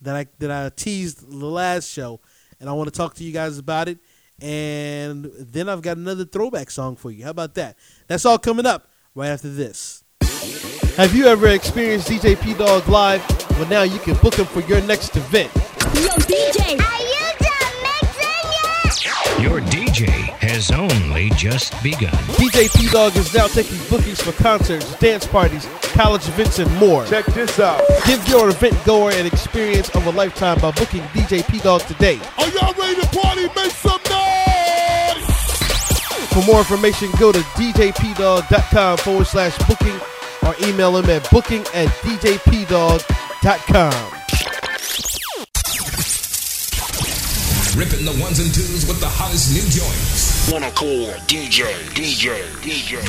that 0.00 0.16
I 0.16 0.26
that 0.38 0.50
I 0.50 0.70
teased 0.74 1.28
the 1.28 1.46
last 1.46 1.90
show, 1.90 2.20
and 2.60 2.68
I 2.68 2.72
want 2.72 2.92
to 2.92 2.96
talk 2.96 3.14
to 3.14 3.24
you 3.24 3.32
guys 3.32 3.58
about 3.58 3.88
it. 3.88 3.98
And 4.40 5.30
then 5.38 5.68
I've 5.68 5.82
got 5.82 5.96
another 5.96 6.24
throwback 6.24 6.70
song 6.70 6.96
for 6.96 7.10
you. 7.10 7.24
How 7.24 7.30
about 7.30 7.54
that? 7.54 7.76
That's 8.06 8.26
all 8.26 8.38
coming 8.38 8.66
up 8.66 8.90
right 9.14 9.28
after 9.28 9.48
this. 9.48 10.04
Have 10.96 11.14
you 11.14 11.26
ever 11.26 11.48
experienced 11.48 12.08
DJ 12.08 12.40
P 12.40 12.54
Dog 12.54 12.88
live? 12.88 13.22
Well, 13.58 13.68
now 13.68 13.82
you 13.82 13.98
can 13.98 14.14
book 14.16 14.36
him 14.36 14.46
for 14.46 14.60
your 14.60 14.80
next 14.80 15.14
event. 15.14 15.52
Yo, 15.92 16.08
DJ! 16.24 16.72
Are 16.72 17.02
you 17.04 17.26
done 17.38 17.76
mixing 17.84 18.48
yet? 18.64 19.42
Your 19.42 19.60
DJ 19.60 20.08
has 20.40 20.70
only 20.70 21.28
just 21.36 21.74
begun. 21.82 22.14
DJ 22.40 22.74
P 22.74 22.88
Dog 22.88 23.14
is 23.14 23.34
now 23.34 23.46
taking 23.46 23.76
bookings 23.90 24.22
for 24.22 24.32
concerts, 24.42 24.98
dance 24.98 25.26
parties, 25.26 25.68
college 25.82 26.26
events, 26.28 26.60
and 26.60 26.74
more. 26.78 27.04
Check 27.04 27.26
this 27.26 27.60
out. 27.60 27.82
Give 28.06 28.26
your 28.26 28.48
event 28.48 28.82
goer 28.86 29.10
an 29.10 29.26
experience 29.26 29.90
of 29.90 30.06
a 30.06 30.10
lifetime 30.12 30.58
by 30.60 30.70
booking 30.70 31.02
DJ 31.12 31.46
P 31.46 31.58
Dog 31.58 31.82
today. 31.82 32.18
Are 32.38 32.48
y'all 32.48 32.72
ready 32.72 33.02
to 33.02 33.06
party? 33.08 33.42
Make 33.54 33.70
some 33.70 34.00
noise! 34.08 35.26
For 36.32 36.42
more 36.46 36.60
information, 36.60 37.10
go 37.18 37.32
to 37.32 37.40
djpdog.com 37.40 38.96
forward 38.96 39.26
slash 39.26 39.58
booking 39.68 40.00
or 40.46 40.54
email 40.66 40.96
him 40.96 41.10
at 41.10 41.28
booking 41.30 41.62
at 41.74 41.88
djpdog.com. 42.02 43.02
Ripping 47.76 48.04
the 48.06 48.16
ones 48.22 48.38
and 48.38 48.54
twos 48.54 48.86
with 48.86 49.00
the 49.00 49.08
hottest 49.08 49.52
new 49.52 49.60
joints. 49.68 50.50
Wanna 50.50 50.70
call 50.70 51.12
DJ, 51.26 51.66
DJ, 51.92 52.40
DJ. 52.62 53.02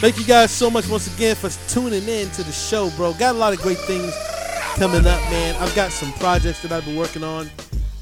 Thank 0.00 0.18
you 0.18 0.24
guys 0.24 0.50
so 0.50 0.70
much 0.70 0.88
once 0.88 1.06
again 1.14 1.36
for 1.36 1.48
tuning 1.72 2.06
in 2.06 2.28
to 2.30 2.42
the 2.42 2.52
show, 2.52 2.90
bro. 2.96 3.14
Got 3.14 3.34
a 3.34 3.38
lot 3.38 3.54
of 3.54 3.60
great 3.60 3.78
things 3.78 4.12
coming 4.74 5.06
up, 5.06 5.20
man. 5.30 5.56
I've 5.56 5.74
got 5.74 5.90
some 5.90 6.12
projects 6.14 6.60
that 6.62 6.72
I've 6.72 6.84
been 6.84 6.96
working 6.96 7.24
on. 7.24 7.48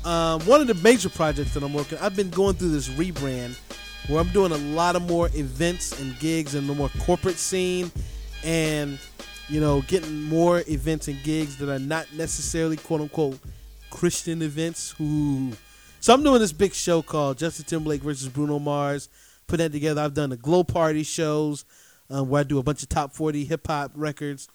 Um, 0.04 0.40
one 0.42 0.60
of 0.60 0.66
the 0.66 0.74
major 0.74 1.08
projects 1.08 1.54
that 1.54 1.62
I'm 1.62 1.74
working, 1.74 1.98
I've 1.98 2.16
been 2.16 2.30
going 2.30 2.56
through 2.56 2.70
this 2.70 2.88
rebrand 2.88 3.56
where 4.08 4.20
I'm 4.20 4.30
doing 4.30 4.52
a 4.52 4.56
lot 4.56 4.96
of 4.96 5.02
more 5.02 5.28
events 5.34 6.00
and 6.00 6.18
gigs 6.18 6.54
in 6.54 6.66
the 6.66 6.74
more 6.74 6.90
corporate 7.00 7.36
scene, 7.38 7.92
and 8.44 8.98
you 9.48 9.60
know, 9.60 9.80
getting 9.82 10.22
more 10.24 10.62
events 10.68 11.08
and 11.08 11.22
gigs 11.22 11.56
that 11.56 11.70
are 11.70 11.78
not 11.78 12.12
necessarily 12.12 12.76
quote 12.76 13.00
unquote 13.00 13.38
Christian 13.90 14.42
events. 14.42 14.94
Ooh. 15.00 15.52
So 16.00 16.14
I'm 16.14 16.22
doing 16.22 16.40
this 16.40 16.52
big 16.52 16.74
show 16.74 17.02
called 17.02 17.38
Justin 17.38 17.64
Timberlake 17.64 18.02
versus 18.02 18.28
Bruno 18.28 18.58
Mars. 18.58 19.08
Put 19.46 19.58
that 19.58 19.72
together. 19.72 20.02
I've 20.02 20.14
done 20.14 20.30
the 20.30 20.36
Glow 20.36 20.62
Party 20.62 21.02
shows 21.02 21.64
um, 22.10 22.28
where 22.28 22.40
I 22.40 22.44
do 22.44 22.58
a 22.58 22.62
bunch 22.62 22.82
of 22.82 22.88
top 22.88 23.14
40 23.14 23.44
hip 23.44 23.66
hop 23.66 23.92
records, 23.94 24.48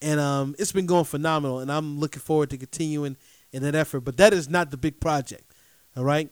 and 0.00 0.18
um, 0.18 0.54
it's 0.58 0.72
been 0.72 0.86
going 0.86 1.04
phenomenal. 1.04 1.60
And 1.60 1.70
I'm 1.70 1.98
looking 1.98 2.20
forward 2.20 2.50
to 2.50 2.58
continuing 2.58 3.16
in 3.52 3.62
that 3.62 3.74
effort. 3.74 4.00
But 4.00 4.16
that 4.16 4.32
is 4.32 4.48
not 4.48 4.70
the 4.70 4.76
big 4.76 5.00
project. 5.00 5.44
All 5.96 6.04
right, 6.04 6.30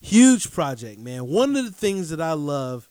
huge 0.00 0.52
project, 0.52 1.00
man. 1.00 1.26
One 1.26 1.56
of 1.56 1.64
the 1.64 1.72
things 1.72 2.10
that 2.10 2.20
I 2.20 2.34
love 2.34 2.90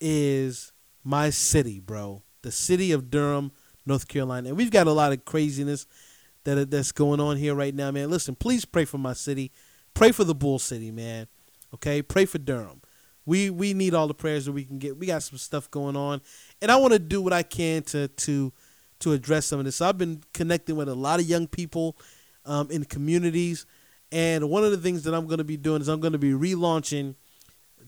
is 0.00 0.72
my 1.06 1.30
city, 1.30 1.78
bro. 1.78 2.24
The 2.42 2.50
city 2.50 2.90
of 2.90 3.10
Durham, 3.10 3.52
North 3.86 4.08
Carolina. 4.08 4.48
And 4.48 4.56
we've 4.58 4.72
got 4.72 4.88
a 4.88 4.92
lot 4.92 5.12
of 5.12 5.24
craziness 5.24 5.86
that 6.42 6.70
that's 6.70 6.90
going 6.90 7.20
on 7.20 7.36
here 7.36 7.54
right 7.54 7.74
now, 7.74 7.92
man. 7.92 8.10
Listen, 8.10 8.34
please 8.34 8.64
pray 8.64 8.84
for 8.84 8.98
my 8.98 9.12
city. 9.12 9.52
Pray 9.94 10.10
for 10.10 10.24
the 10.24 10.34
Bull 10.34 10.58
City, 10.58 10.90
man. 10.90 11.28
Okay? 11.72 12.02
Pray 12.02 12.24
for 12.24 12.38
Durham. 12.38 12.82
We 13.24 13.50
we 13.50 13.72
need 13.72 13.94
all 13.94 14.08
the 14.08 14.14
prayers 14.14 14.46
that 14.46 14.52
we 14.52 14.64
can 14.64 14.78
get. 14.78 14.98
We 14.98 15.06
got 15.06 15.22
some 15.22 15.38
stuff 15.38 15.70
going 15.70 15.96
on. 15.96 16.22
And 16.60 16.72
I 16.72 16.76
want 16.76 16.92
to 16.92 16.98
do 16.98 17.22
what 17.22 17.32
I 17.32 17.44
can 17.44 17.82
to 17.84 18.08
to 18.08 18.52
to 19.00 19.12
address 19.12 19.46
some 19.46 19.60
of 19.60 19.64
this. 19.64 19.76
So 19.76 19.88
I've 19.88 19.98
been 19.98 20.22
connecting 20.34 20.74
with 20.74 20.88
a 20.88 20.94
lot 20.94 21.20
of 21.20 21.26
young 21.26 21.46
people 21.46 21.96
um, 22.44 22.68
in 22.70 22.84
communities. 22.84 23.64
And 24.10 24.50
one 24.50 24.64
of 24.64 24.72
the 24.72 24.78
things 24.78 25.04
that 25.04 25.14
I'm 25.14 25.26
going 25.26 25.38
to 25.38 25.44
be 25.44 25.56
doing 25.56 25.82
is 25.82 25.88
I'm 25.88 26.00
going 26.00 26.14
to 26.14 26.18
be 26.18 26.32
relaunching. 26.32 27.14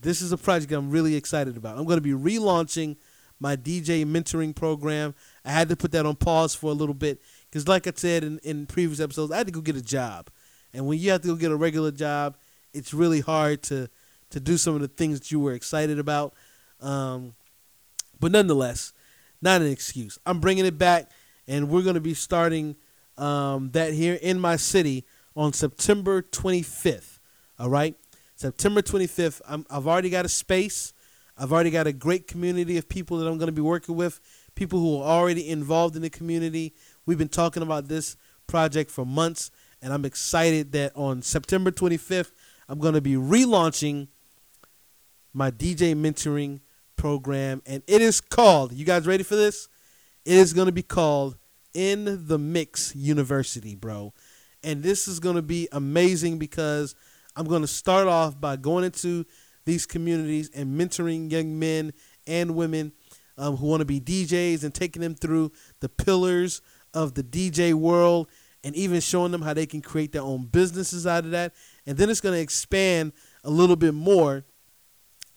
This 0.01 0.21
is 0.21 0.31
a 0.31 0.37
project 0.37 0.71
I'm 0.71 0.89
really 0.89 1.15
excited 1.15 1.57
about. 1.57 1.77
I'm 1.77 1.85
going 1.85 2.01
to 2.01 2.01
be 2.01 2.11
relaunching 2.11 2.97
my 3.39 3.55
DJ 3.55 4.05
mentoring 4.05 4.55
program. 4.55 5.15
I 5.45 5.51
had 5.51 5.69
to 5.69 5.75
put 5.75 5.91
that 5.93 6.05
on 6.05 6.15
pause 6.15 6.55
for 6.55 6.71
a 6.71 6.73
little 6.73 6.93
bit 6.93 7.21
because, 7.49 7.67
like 7.67 7.87
I 7.87 7.93
said 7.95 8.23
in, 8.23 8.39
in 8.39 8.65
previous 8.65 8.99
episodes, 8.99 9.31
I 9.31 9.37
had 9.37 9.47
to 9.47 9.53
go 9.53 9.61
get 9.61 9.75
a 9.75 9.81
job. 9.81 10.29
And 10.73 10.85
when 10.85 10.99
you 10.99 11.11
have 11.11 11.21
to 11.21 11.29
go 11.29 11.35
get 11.35 11.51
a 11.51 11.55
regular 11.55 11.91
job, 11.91 12.37
it's 12.73 12.93
really 12.93 13.21
hard 13.21 13.63
to, 13.63 13.89
to 14.29 14.39
do 14.39 14.57
some 14.57 14.75
of 14.75 14.81
the 14.81 14.87
things 14.87 15.19
that 15.19 15.31
you 15.31 15.39
were 15.39 15.53
excited 15.53 15.99
about. 15.99 16.33
Um, 16.81 17.33
but 18.19 18.31
nonetheless, 18.31 18.93
not 19.41 19.61
an 19.61 19.67
excuse. 19.67 20.19
I'm 20.25 20.39
bringing 20.39 20.65
it 20.65 20.77
back, 20.77 21.09
and 21.47 21.69
we're 21.69 21.81
going 21.81 21.95
to 21.95 22.01
be 22.01 22.13
starting 22.13 22.75
um, 23.17 23.71
that 23.71 23.93
here 23.93 24.19
in 24.21 24.39
my 24.39 24.55
city 24.55 25.05
on 25.35 25.53
September 25.53 26.21
25th. 26.21 27.19
All 27.57 27.69
right, 27.69 27.95
September 28.35 28.81
25th. 28.81 29.41
I'm, 29.47 29.65
I've 29.69 29.87
already 29.87 30.09
got 30.09 30.25
a 30.25 30.29
space. 30.29 30.93
I've 31.39 31.53
already 31.53 31.71
got 31.71 31.87
a 31.87 31.93
great 31.93 32.27
community 32.27 32.77
of 32.77 32.89
people 32.89 33.17
that 33.17 33.27
I'm 33.27 33.37
going 33.37 33.47
to 33.47 33.53
be 33.53 33.61
working 33.61 33.95
with. 33.95 34.19
People 34.55 34.79
who 34.79 34.97
are 34.97 35.05
already 35.05 35.47
involved 35.49 35.95
in 35.95 36.01
the 36.01 36.09
community. 36.09 36.75
We've 37.05 37.17
been 37.17 37.29
talking 37.29 37.63
about 37.63 37.87
this 37.87 38.17
project 38.45 38.91
for 38.91 39.05
months, 39.05 39.49
and 39.81 39.93
I'm 39.93 40.03
excited 40.03 40.73
that 40.73 40.91
on 40.95 41.21
September 41.21 41.71
25th, 41.71 42.33
I'm 42.67 42.77
going 42.77 42.93
to 42.93 43.01
be 43.01 43.13
relaunching 43.13 44.09
my 45.33 45.49
DJ 45.49 45.95
mentoring 45.95 46.59
program, 46.97 47.61
and 47.65 47.83
it 47.87 48.01
is 48.01 48.19
called. 48.19 48.73
You 48.73 48.83
guys 48.83 49.07
ready 49.07 49.23
for 49.23 49.37
this? 49.37 49.69
It 50.25 50.35
is 50.35 50.51
going 50.51 50.65
to 50.65 50.73
be 50.73 50.83
called 50.83 51.37
In 51.73 52.27
the 52.27 52.37
Mix 52.37 52.93
University, 52.95 53.75
bro. 53.75 54.13
And 54.61 54.83
this 54.83 55.07
is 55.07 55.21
going 55.21 55.37
to 55.37 55.41
be 55.41 55.69
amazing 55.71 56.37
because 56.37 56.95
I'm 57.37 57.45
going 57.45 57.61
to 57.61 57.67
start 57.67 58.07
off 58.07 58.39
by 58.39 58.57
going 58.57 58.83
into 58.83 59.25
these 59.69 59.85
communities 59.85 60.49
and 60.53 60.79
mentoring 60.79 61.31
young 61.31 61.57
men 61.59 61.93
and 62.27 62.55
women 62.55 62.91
um, 63.37 63.55
who 63.55 63.67
want 63.67 63.81
to 63.81 63.85
be 63.85 64.01
DJs 64.01 64.63
and 64.63 64.73
taking 64.73 65.01
them 65.01 65.15
through 65.15 65.51
the 65.79 65.89
pillars 65.89 66.61
of 66.93 67.13
the 67.13 67.23
DJ 67.23 67.73
world 67.73 68.27
and 68.63 68.75
even 68.75 68.99
showing 68.99 69.31
them 69.31 69.43
how 69.43 69.53
they 69.53 69.65
can 69.65 69.81
create 69.81 70.11
their 70.11 70.23
own 70.23 70.45
businesses 70.45 71.07
out 71.07 71.23
of 71.23 71.31
that. 71.31 71.53
And 71.85 71.97
then 71.97 72.09
it's 72.09 72.19
going 72.19 72.35
to 72.35 72.41
expand 72.41 73.13
a 73.43 73.49
little 73.49 73.75
bit 73.75 73.93
more 73.93 74.43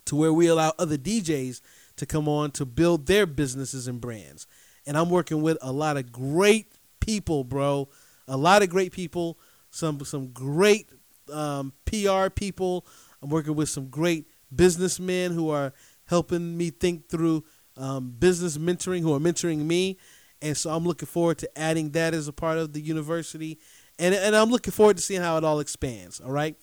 to 0.06 0.16
where 0.16 0.32
we 0.32 0.48
allow 0.48 0.72
other 0.78 0.96
DJs 0.96 1.60
to 1.96 2.06
come 2.06 2.26
on 2.26 2.50
to 2.52 2.64
build 2.64 3.06
their 3.06 3.26
businesses 3.26 3.86
and 3.86 4.00
brands. 4.00 4.46
And 4.86 4.96
I'm 4.96 5.10
working 5.10 5.42
with 5.42 5.58
a 5.62 5.70
lot 5.70 5.96
of 5.96 6.10
great 6.10 6.72
people, 7.00 7.44
bro. 7.44 7.88
A 8.26 8.36
lot 8.36 8.62
of 8.62 8.70
great 8.70 8.92
people. 8.92 9.38
Some 9.70 10.04
some 10.04 10.28
great 10.28 10.88
um, 11.32 11.72
PR 11.86 12.28
people. 12.30 12.86
I'm 13.22 13.30
working 13.30 13.54
with 13.54 13.68
some 13.68 13.88
great 13.88 14.26
businessmen 14.54 15.32
who 15.32 15.50
are 15.50 15.72
helping 16.06 16.56
me 16.56 16.70
think 16.70 17.08
through 17.08 17.44
um, 17.76 18.14
business 18.18 18.58
mentoring, 18.58 19.00
who 19.00 19.14
are 19.14 19.20
mentoring 19.20 19.58
me. 19.58 19.98
And 20.40 20.56
so 20.56 20.70
I'm 20.70 20.84
looking 20.84 21.06
forward 21.06 21.38
to 21.38 21.58
adding 21.58 21.90
that 21.90 22.14
as 22.14 22.28
a 22.28 22.32
part 22.32 22.58
of 22.58 22.72
the 22.72 22.80
university. 22.80 23.58
And, 23.98 24.14
and 24.14 24.34
I'm 24.34 24.50
looking 24.50 24.72
forward 24.72 24.96
to 24.96 25.02
seeing 25.02 25.22
how 25.22 25.36
it 25.36 25.44
all 25.44 25.60
expands. 25.60 26.20
All 26.20 26.32
right. 26.32 26.56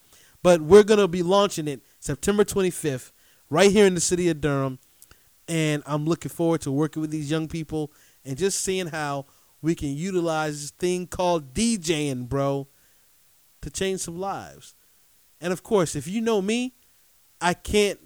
But 0.43 0.61
we're 0.61 0.83
going 0.83 0.99
to 0.99 1.07
be 1.07 1.23
launching 1.23 1.67
it 1.67 1.81
September 1.99 2.43
25th 2.43 3.11
right 3.49 3.71
here 3.71 3.85
in 3.85 3.95
the 3.95 4.01
city 4.01 4.29
of 4.29 4.41
Durham. 4.41 4.79
And 5.47 5.81
I'm 5.85 6.05
looking 6.05 6.29
forward 6.29 6.61
to 6.61 6.71
working 6.71 7.01
with 7.01 7.09
these 7.09 7.31
young 7.31 7.47
people 7.47 7.91
and 8.23 8.37
just 8.37 8.61
seeing 8.61 8.87
how 8.87 9.25
we 9.61 9.75
can 9.75 9.89
utilize 9.89 10.61
this 10.61 10.71
thing 10.71 11.07
called 11.07 11.53
DJing, 11.53 12.29
bro, 12.29 12.67
to 13.61 13.69
change 13.69 14.01
some 14.01 14.17
lives. 14.19 14.75
And 15.41 15.53
of 15.53 15.63
course, 15.63 15.95
if 15.95 16.07
you 16.07 16.21
know 16.21 16.41
me, 16.41 16.73
I 17.41 17.53
can't 17.53 17.99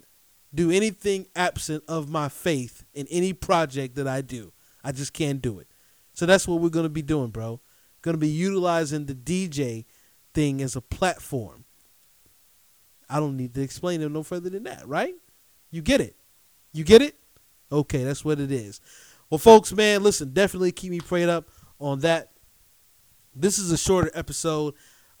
do 0.54 0.70
anything 0.70 1.26
absent 1.34 1.82
of 1.88 2.08
my 2.08 2.28
faith 2.28 2.84
in 2.94 3.06
any 3.10 3.32
project 3.32 3.96
that 3.96 4.06
I 4.06 4.20
do. 4.20 4.52
I 4.84 4.92
just 4.92 5.12
can't 5.12 5.42
do 5.42 5.58
it. 5.58 5.66
So 6.12 6.26
that's 6.26 6.46
what 6.46 6.60
we're 6.60 6.68
going 6.68 6.84
to 6.84 6.90
be 6.90 7.02
doing, 7.02 7.30
bro. 7.30 7.60
Going 8.02 8.14
to 8.14 8.20
be 8.20 8.28
utilizing 8.28 9.06
the 9.06 9.14
DJ 9.14 9.84
thing 10.32 10.62
as 10.62 10.76
a 10.76 10.80
platform. 10.80 11.64
I 13.08 13.18
don't 13.18 13.36
need 13.36 13.54
to 13.54 13.62
explain 13.62 14.00
it 14.00 14.10
no 14.10 14.22
further 14.22 14.50
than 14.50 14.64
that, 14.64 14.86
right? 14.86 15.14
You 15.70 15.82
get 15.82 16.00
it. 16.00 16.16
You 16.72 16.84
get 16.84 17.02
it? 17.02 17.16
Okay, 17.72 18.04
that's 18.04 18.24
what 18.24 18.38
it 18.38 18.52
is. 18.52 18.80
Well, 19.30 19.38
folks, 19.38 19.72
man, 19.72 20.02
listen, 20.02 20.32
definitely 20.32 20.72
keep 20.72 20.90
me 20.90 21.00
prayed 21.00 21.28
up 21.28 21.48
on 21.80 22.00
that. 22.00 22.30
This 23.34 23.58
is 23.58 23.72
a 23.72 23.78
shorter 23.78 24.10
episode 24.14 24.74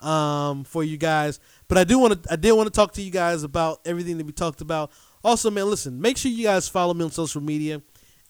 um, 0.04 0.64
for 0.64 0.84
you 0.84 0.96
guys, 0.96 1.40
but 1.66 1.78
I 1.78 1.84
do 1.84 1.98
want 1.98 2.22
to 2.22 2.32
I 2.32 2.36
did 2.36 2.52
want 2.52 2.66
to 2.66 2.72
talk 2.72 2.92
to 2.92 3.02
you 3.02 3.10
guys 3.10 3.42
about 3.42 3.80
everything 3.86 4.18
that 4.18 4.26
we 4.26 4.32
talked 4.32 4.60
about. 4.60 4.92
Also, 5.24 5.50
man, 5.50 5.64
listen, 5.66 6.00
make 6.00 6.18
sure 6.18 6.30
you 6.30 6.44
guys 6.44 6.68
follow 6.68 6.92
me 6.92 7.04
on 7.04 7.10
social 7.10 7.40
media 7.40 7.80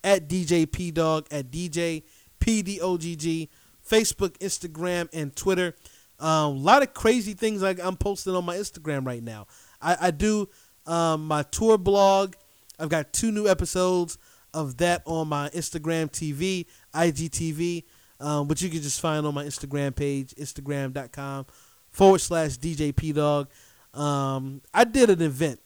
at 0.05 0.29
DJ 0.29 0.71
P 0.71 0.93
Dog 0.93 1.27
at 1.33 1.51
DJ 1.51 2.05
P 2.39 2.63
D 2.63 2.81
O 2.81 2.97
G 2.97 3.17
G, 3.17 3.51
Facebook, 3.87 4.39
Instagram, 4.39 5.09
and 5.13 5.35
Twitter. 5.35 5.75
Um, 6.21 6.29
a 6.29 6.61
lot 6.61 6.83
of 6.83 6.95
crazy 6.95 7.35
things 7.35 7.61
like 7.61 7.81
I'm 7.83 7.97
posting 7.97 8.35
on 8.37 8.45
my 8.45 8.57
Instagram 8.57 9.05
right 9.05 9.23
now. 9.23 9.49
I, 9.83 9.97
I 10.01 10.11
do 10.13 10.49
um, 10.87 11.27
my 11.27 11.43
tour 11.43 11.77
blog. 11.77 12.35
I've 12.79 12.89
got 12.89 13.13
two 13.13 13.33
new 13.33 13.49
episodes 13.49 14.17
of 14.53 14.77
that 14.77 15.03
on 15.07 15.29
my 15.29 15.49
Instagram 15.49 16.09
TV, 16.11 16.67
IGTV, 16.95 17.85
um, 18.21 18.47
which 18.47 18.63
you 18.63 18.71
can 18.71 18.81
just 18.81 19.01
find 19.01 19.27
on 19.27 19.35
my 19.35 19.45
Instagram 19.45 19.95
page, 19.95 20.35
instagram.com 20.37 21.47
forward 21.95 22.21
slash 22.21 22.59
DJ 22.59 22.95
P 22.95 23.13
Dog. 23.13 23.49
Um, 23.95 24.61
I 24.75 24.85
did 24.85 25.09
an 25.09 25.23
event 25.23 25.61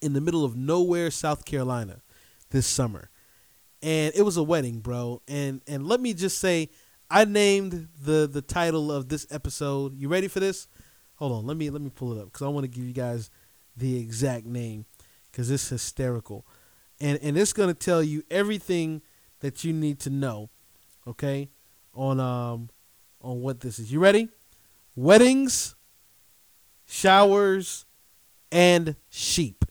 in 0.00 0.12
the 0.12 0.20
middle 0.20 0.44
of 0.44 0.54
nowhere, 0.54 1.10
South 1.10 1.44
Carolina 1.44 2.02
this 2.50 2.66
summer. 2.66 3.10
And 3.82 4.14
it 4.14 4.22
was 4.22 4.36
a 4.36 4.42
wedding, 4.42 4.80
bro. 4.80 5.22
And 5.26 5.62
and 5.66 5.86
let 5.86 6.00
me 6.00 6.14
just 6.14 6.38
say, 6.38 6.70
I 7.10 7.24
named 7.24 7.88
the 8.00 8.28
the 8.30 8.42
title 8.42 8.92
of 8.92 9.08
this 9.08 9.26
episode. 9.30 9.98
You 9.98 10.08
ready 10.08 10.28
for 10.28 10.38
this? 10.38 10.68
Hold 11.16 11.32
on, 11.32 11.46
let 11.46 11.56
me 11.56 11.70
let 11.70 11.80
me 11.80 11.90
pull 11.90 12.12
it 12.12 12.20
up 12.20 12.26
because 12.26 12.42
I 12.42 12.48
want 12.48 12.64
to 12.64 12.68
give 12.68 12.84
you 12.84 12.92
guys 12.92 13.30
the 13.76 13.98
exact 13.98 14.46
name 14.46 14.84
because 15.30 15.50
it's 15.50 15.68
hysterical, 15.68 16.46
and 17.00 17.18
and 17.22 17.38
it's 17.38 17.52
gonna 17.52 17.74
tell 17.74 18.02
you 18.02 18.22
everything 18.30 19.02
that 19.40 19.64
you 19.64 19.72
need 19.72 19.98
to 20.00 20.10
know. 20.10 20.50
Okay, 21.06 21.48
on 21.94 22.20
um 22.20 22.68
on 23.20 23.40
what 23.40 23.60
this 23.60 23.78
is. 23.78 23.90
You 23.92 24.00
ready? 24.00 24.28
Weddings, 24.96 25.76
showers, 26.86 27.84
and 28.50 28.96
sheep. 29.10 29.64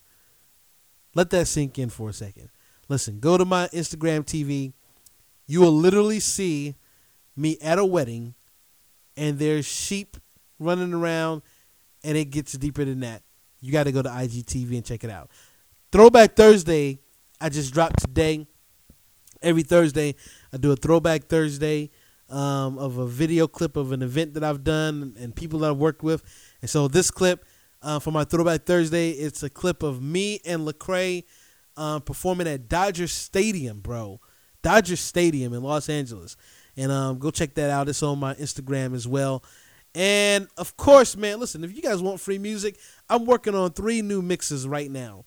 Let 1.16 1.30
that 1.30 1.48
sink 1.48 1.78
in 1.78 1.90
for 1.90 2.10
a 2.10 2.12
second. 2.12 2.50
Listen, 2.88 3.18
go 3.18 3.36
to 3.36 3.44
my 3.44 3.66
Instagram 3.68 4.24
TV. 4.24 4.72
You 5.46 5.60
will 5.60 5.72
literally 5.72 6.20
see 6.20 6.76
me 7.36 7.58
at 7.60 7.78
a 7.80 7.84
wedding, 7.84 8.34
and 9.16 9.38
there's 9.38 9.66
sheep 9.66 10.16
running 10.60 10.94
around, 10.94 11.42
and 12.04 12.16
it 12.16 12.26
gets 12.26 12.52
deeper 12.52 12.84
than 12.84 13.00
that. 13.00 13.22
You 13.60 13.72
got 13.72 13.84
to 13.84 13.92
go 13.92 14.02
to 14.02 14.08
IGTV 14.08 14.76
and 14.76 14.84
check 14.84 15.02
it 15.02 15.10
out. 15.10 15.30
Throwback 15.90 16.36
Thursday, 16.36 17.00
I 17.40 17.48
just 17.48 17.74
dropped 17.74 17.98
today. 18.00 18.46
Every 19.42 19.62
Thursday, 19.64 20.14
I 20.52 20.56
do 20.56 20.70
a 20.70 20.76
Throwback 20.76 21.24
Thursday 21.24 21.90
um, 22.28 22.78
of 22.78 22.98
a 22.98 23.06
video 23.06 23.46
clip 23.46 23.76
of 23.76 23.92
an 23.92 24.02
event 24.02 24.34
that 24.34 24.44
I've 24.44 24.64
done 24.64 25.14
and 25.18 25.34
people 25.34 25.60
that 25.60 25.70
I've 25.70 25.76
worked 25.76 26.02
with. 26.02 26.22
And 26.60 26.70
so 26.70 26.88
this 26.88 27.10
clip 27.10 27.44
uh, 27.82 27.98
for 27.98 28.10
my 28.10 28.24
Throwback 28.24 28.64
Thursday, 28.64 29.10
it's 29.10 29.42
a 29.42 29.50
clip 29.50 29.82
of 29.82 30.02
me 30.02 30.40
and 30.44 30.66
Lecrae 30.66 31.24
uh, 31.76 32.00
performing 32.00 32.48
at 32.48 32.68
Dodger 32.68 33.06
Stadium, 33.06 33.80
bro. 33.80 34.20
Dodger 34.62 34.96
Stadium 34.96 35.52
in 35.52 35.62
Los 35.62 35.88
Angeles. 35.88 36.36
And 36.76 36.90
um, 36.90 37.18
go 37.18 37.30
check 37.30 37.54
that 37.54 37.70
out. 37.70 37.88
It's 37.88 38.02
on 38.02 38.18
my 38.18 38.34
Instagram 38.34 38.94
as 38.94 39.06
well. 39.06 39.44
And 39.94 40.48
of 40.58 40.76
course, 40.76 41.16
man, 41.16 41.40
listen, 41.40 41.64
if 41.64 41.74
you 41.74 41.80
guys 41.80 42.02
want 42.02 42.20
free 42.20 42.38
music, 42.38 42.78
I'm 43.08 43.24
working 43.24 43.54
on 43.54 43.72
three 43.72 44.02
new 44.02 44.20
mixes 44.20 44.68
right 44.68 44.90
now. 44.90 45.24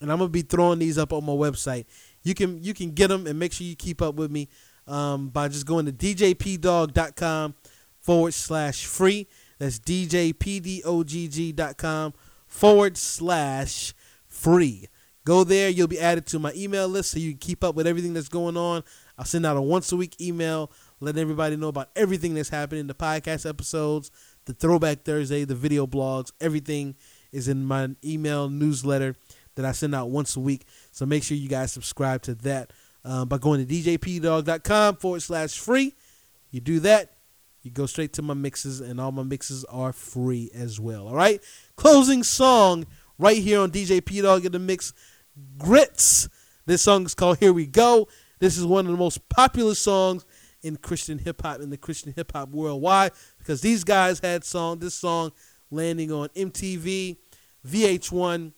And 0.00 0.10
I'm 0.10 0.18
gonna 0.18 0.30
be 0.30 0.42
throwing 0.42 0.78
these 0.78 0.98
up 0.98 1.12
on 1.12 1.24
my 1.24 1.32
website. 1.32 1.86
You 2.22 2.34
can 2.34 2.62
you 2.62 2.74
can 2.74 2.92
get 2.92 3.08
them 3.08 3.26
and 3.26 3.38
make 3.38 3.52
sure 3.52 3.66
you 3.66 3.76
keep 3.76 4.00
up 4.00 4.14
with 4.14 4.30
me 4.30 4.48
um, 4.86 5.28
by 5.28 5.48
just 5.48 5.66
going 5.66 5.86
to 5.86 5.92
djpdog.com 5.92 7.54
forward 8.00 8.34
slash 8.34 8.86
free. 8.86 9.26
That's 9.58 9.78
djpdogg.com 9.78 10.84
forward 12.46 12.96
slash 12.96 13.94
free. 14.26 14.88
Go 15.24 15.42
there. 15.44 15.68
You'll 15.68 15.88
be 15.88 15.98
added 15.98 16.26
to 16.26 16.38
my 16.38 16.52
email 16.54 16.86
list 16.86 17.10
so 17.10 17.18
you 17.18 17.32
can 17.32 17.38
keep 17.38 17.64
up 17.64 17.74
with 17.74 17.86
everything 17.86 18.14
that's 18.14 18.28
going 18.28 18.56
on. 18.56 18.84
I'll 19.18 19.24
send 19.24 19.44
out 19.44 19.56
a 19.56 19.62
once 19.62 19.90
a 19.90 19.96
week 19.96 20.20
email 20.20 20.70
letting 21.00 21.20
everybody 21.20 21.56
know 21.56 21.68
about 21.68 21.90
everything 21.96 22.34
that's 22.34 22.48
happening 22.48 22.86
the 22.86 22.94
podcast 22.94 23.48
episodes, 23.48 24.10
the 24.46 24.54
Throwback 24.54 25.02
Thursday, 25.02 25.44
the 25.44 25.54
video 25.54 25.86
blogs. 25.86 26.32
Everything 26.40 26.94
is 27.32 27.48
in 27.48 27.64
my 27.64 27.90
email 28.04 28.48
newsletter 28.48 29.14
that 29.56 29.64
I 29.64 29.72
send 29.72 29.94
out 29.94 30.10
once 30.10 30.36
a 30.36 30.40
week. 30.40 30.64
So 30.92 31.06
make 31.06 31.22
sure 31.22 31.36
you 31.36 31.48
guys 31.48 31.72
subscribe 31.72 32.22
to 32.22 32.34
that 32.36 32.72
um, 33.06 33.28
by 33.28 33.38
going 33.38 33.64
to 33.64 33.72
djpdog.com 33.72 34.96
forward 34.96 35.22
slash 35.22 35.58
free. 35.58 35.94
You 36.50 36.60
do 36.60 36.80
that, 36.80 37.14
you 37.62 37.70
go 37.70 37.86
straight 37.86 38.12
to 38.14 38.22
my 38.22 38.34
mixes, 38.34 38.80
and 38.80 39.00
all 39.00 39.12
my 39.12 39.22
mixes 39.22 39.64
are 39.66 39.92
free 39.92 40.50
as 40.54 40.78
well. 40.80 41.08
All 41.08 41.14
right. 41.14 41.40
Closing 41.76 42.22
song 42.22 42.86
right 43.18 43.38
here 43.38 43.60
on 43.60 43.70
DJ 43.70 44.04
P 44.04 44.20
Dog 44.20 44.44
in 44.44 44.52
the 44.52 44.58
mix. 44.58 44.92
Grits. 45.56 46.28
This 46.66 46.82
song 46.82 47.04
is 47.04 47.14
called 47.14 47.38
Here 47.38 47.52
We 47.52 47.66
Go. 47.66 48.08
This 48.40 48.58
is 48.58 48.66
one 48.66 48.86
of 48.86 48.92
the 48.92 48.98
most 48.98 49.28
popular 49.28 49.74
songs 49.74 50.26
in 50.62 50.76
Christian 50.76 51.18
hip 51.18 51.42
hop 51.42 51.60
in 51.60 51.70
the 51.70 51.76
Christian 51.76 52.12
hip 52.14 52.32
hop 52.32 52.50
world. 52.50 52.82
Why? 52.82 53.10
Because 53.38 53.60
these 53.60 53.84
guys 53.84 54.18
had 54.18 54.44
song 54.44 54.78
this 54.78 54.94
song 54.94 55.32
landing 55.70 56.10
on 56.10 56.28
MTV, 56.30 57.16
VH1, 57.66 58.52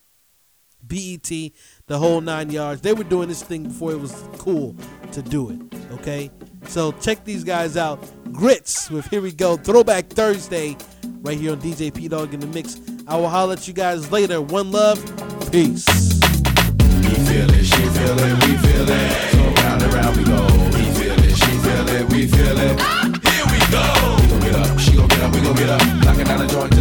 BET, 0.83 1.53
the 1.89 1.99
whole 1.99 2.21
nine 2.21 2.51
yards. 2.51 2.81
They 2.81 2.93
were 2.93 3.05
doing 3.05 3.29
this 3.29 3.43
thing 3.43 3.65
before 3.65 3.91
it 3.91 4.01
was 4.01 4.13
cool 4.39 4.77
to 5.13 5.21
do 5.21 5.51
it. 5.51 5.59
Okay, 5.95 6.31
so 6.67 6.93
check 6.93 7.25
these 7.25 7.43
guys 7.43 7.77
out. 7.77 7.99
Grits 8.31 8.91
with 8.91 9.07
Here 9.07 9.21
We 9.21 9.33
Go 9.33 9.57
Throwback 9.57 10.09
Thursday, 10.09 10.77
right 11.23 11.37
here 11.37 11.53
on 11.53 11.61
DJ 11.61 11.93
P 11.93 12.07
Dog 12.07 12.33
in 12.33 12.41
the 12.41 12.47
mix. 12.47 12.81
I 13.09 13.17
will 13.17 13.29
holler 13.29 13.55
at 13.55 13.67
you 13.67 13.75
guys 13.75 14.13
later. 14.13 14.41
One 14.41 14.71
love, 14.71 15.03
peace. 15.51 15.87
We 15.89 17.15
feel 17.27 17.51
it, 17.51 17.65
she 17.65 17.83
feel 17.83 18.19
it, 18.19 18.47
we 18.47 18.57
feel 18.59 18.89
it. 18.89 19.33
So 19.33 19.63
round 19.63 19.83
and 19.83 19.93
round 19.95 20.17
we 20.17 20.25
go. 20.25 20.47
We 20.77 20.85
feel 21.01 21.19
it, 21.19 21.37
she 21.37 21.53
feel 21.59 21.89
it, 21.89 22.13
we 22.13 22.27
feel 22.27 22.59
it. 22.59 22.81
Here 23.27 23.47
we 23.49 23.59
go. 23.73 23.83
We 24.21 24.29
gon' 24.29 24.41
get 24.41 24.55
up, 24.57 24.79
she 24.79 24.95
gon' 24.95 25.09
get 25.09 25.21
up, 25.21 25.35
we 25.35 25.41
gon' 25.41 25.57
get 25.57 25.71
up. 25.71 25.81
Down 26.19 26.41
the 26.41 26.47
joint 26.47 26.78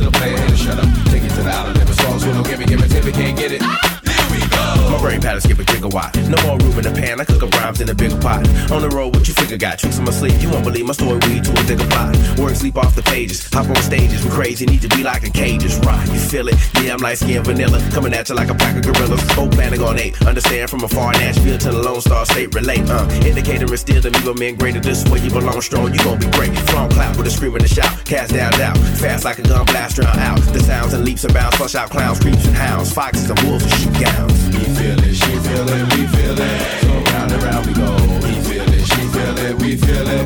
brain 5.08 5.22
pattern 5.22 5.39
skip 5.39 5.58
a 5.60 5.63
gigawatt. 5.63 6.12
No 6.28 6.38
more 6.46 6.58
room 6.60 6.78
in 6.80 6.84
the 6.84 6.91
pan. 6.91 7.22
I 7.22 7.24
cook 7.24 7.41
up 7.41 7.54
rhymes 7.56 7.80
in 7.80 7.88
a 7.88 7.96
bigger 7.96 8.20
pot. 8.20 8.43
On 8.72 8.82
the 8.82 8.89
road, 8.89 9.15
what 9.15 9.26
you 9.28 9.34
figure 9.34 9.58
got? 9.58 9.80
Tricks 9.80 9.98
in 9.98 10.04
my 10.04 10.12
sleeve. 10.12 10.36
You 10.43 10.50
won't 10.52 10.65
believe 10.65 10.86
my 10.86 10.91
story. 10.91 11.20
Weed 11.28 11.46
to 11.46 11.52
a 11.52 11.63
bigger 11.63 11.88
plot. 11.88 12.12
Work 12.38 12.56
sleep 12.56 12.76
off 12.76 12.93
the 12.93 13.04
pages. 13.04 13.48
Hop 13.54 13.70
on 13.70 13.78
stages. 13.78 14.26
We 14.26 14.30
crazy. 14.32 14.65
Need 14.65 14.82
to 14.82 14.89
be 14.89 15.04
like 15.04 15.24
in 15.24 15.32
cages. 15.32 15.80
Right? 15.80 16.06
You 16.12 16.20
feel 16.20 16.48
it? 16.50 16.56
Yeah, 16.84 16.93
I'm 16.96 17.00
light 17.00 17.20
skinned 17.20 17.46
vanilla. 17.46 17.80
Coming 17.91 18.13
at 18.13 18.28
you 18.28 18.36
like 18.36 18.50
a 18.50 18.56
pack 18.56 18.76
of 18.76 18.84
gorillas. 18.84 19.24
Both 19.34 19.52
planning 19.52 19.82
on 19.82 19.98
eight. 19.98 20.22
Understand 20.28 20.70
from 20.70 20.84
afar. 20.84 21.13
Nashville 21.13 21.58
to 21.58 21.72
the 21.72 21.82
Lone 21.82 22.02
Star 22.02 22.26
State. 22.26 22.54
Relate. 22.54 22.84
Uh, 22.89 23.08
indicator 23.24 23.72
is 23.74 23.80
still 23.80 24.02
the 24.02 24.10
Migo 24.10 24.38
men 24.38 24.56
greater. 24.56 24.82
This 24.82 25.06
way 25.06 25.20
you 25.20 25.30
belong 25.30 25.62
strong. 25.62 25.93
You 25.93 26.04
gon' 26.04 26.20
be 26.20 26.30
great. 26.32 26.52
From 26.70 26.89
cloud 26.89 27.15
with 27.15 27.28
a 27.28 27.32
scream 27.32 27.56
and 27.56 27.63
a 27.63 27.67
shout. 27.67 27.93
Cast 28.04 28.34
down, 28.34 28.52
doubt. 28.60 28.78
Fast 29.00 29.24
like 29.24 29.39
a 29.39 29.43
gun 29.43 29.65
blast. 29.67 29.96
Drown 29.96 30.20
out. 30.20 30.41
The 30.52 30.60
sounds 30.60 30.93
and 30.93 31.06
leaps 31.06 31.24
and 31.24 31.34
bounds. 31.34 31.56
Flush 31.56 31.76
out 31.76 31.89
clowns, 31.91 32.20
creeps 32.20 32.46
and 32.46 32.56
hounds. 32.56 32.91
Foxes 32.91 33.30
and 33.30 33.39
wolves 33.43 33.63
and 33.63 33.74
shoot 33.74 33.93
gowns. 34.04 34.48
We 34.48 34.65
feel 34.76 34.97
it, 35.04 35.16
she 35.16 35.32
feel 35.46 35.68
it, 35.68 35.84
we 35.94 36.08
feel 36.08 36.38
it. 36.38 36.82
So 36.82 36.94
round 37.14 37.32
and 37.32 37.44
round 37.44 37.66
we 37.66 37.74
go. 37.74 37.92
We 38.24 38.34
feel 38.48 38.68
it, 38.68 38.86
she 38.86 39.02
feel 39.14 39.38
it, 39.38 39.54
we 39.62 39.76
feel 39.76 40.08
it. 40.08 40.26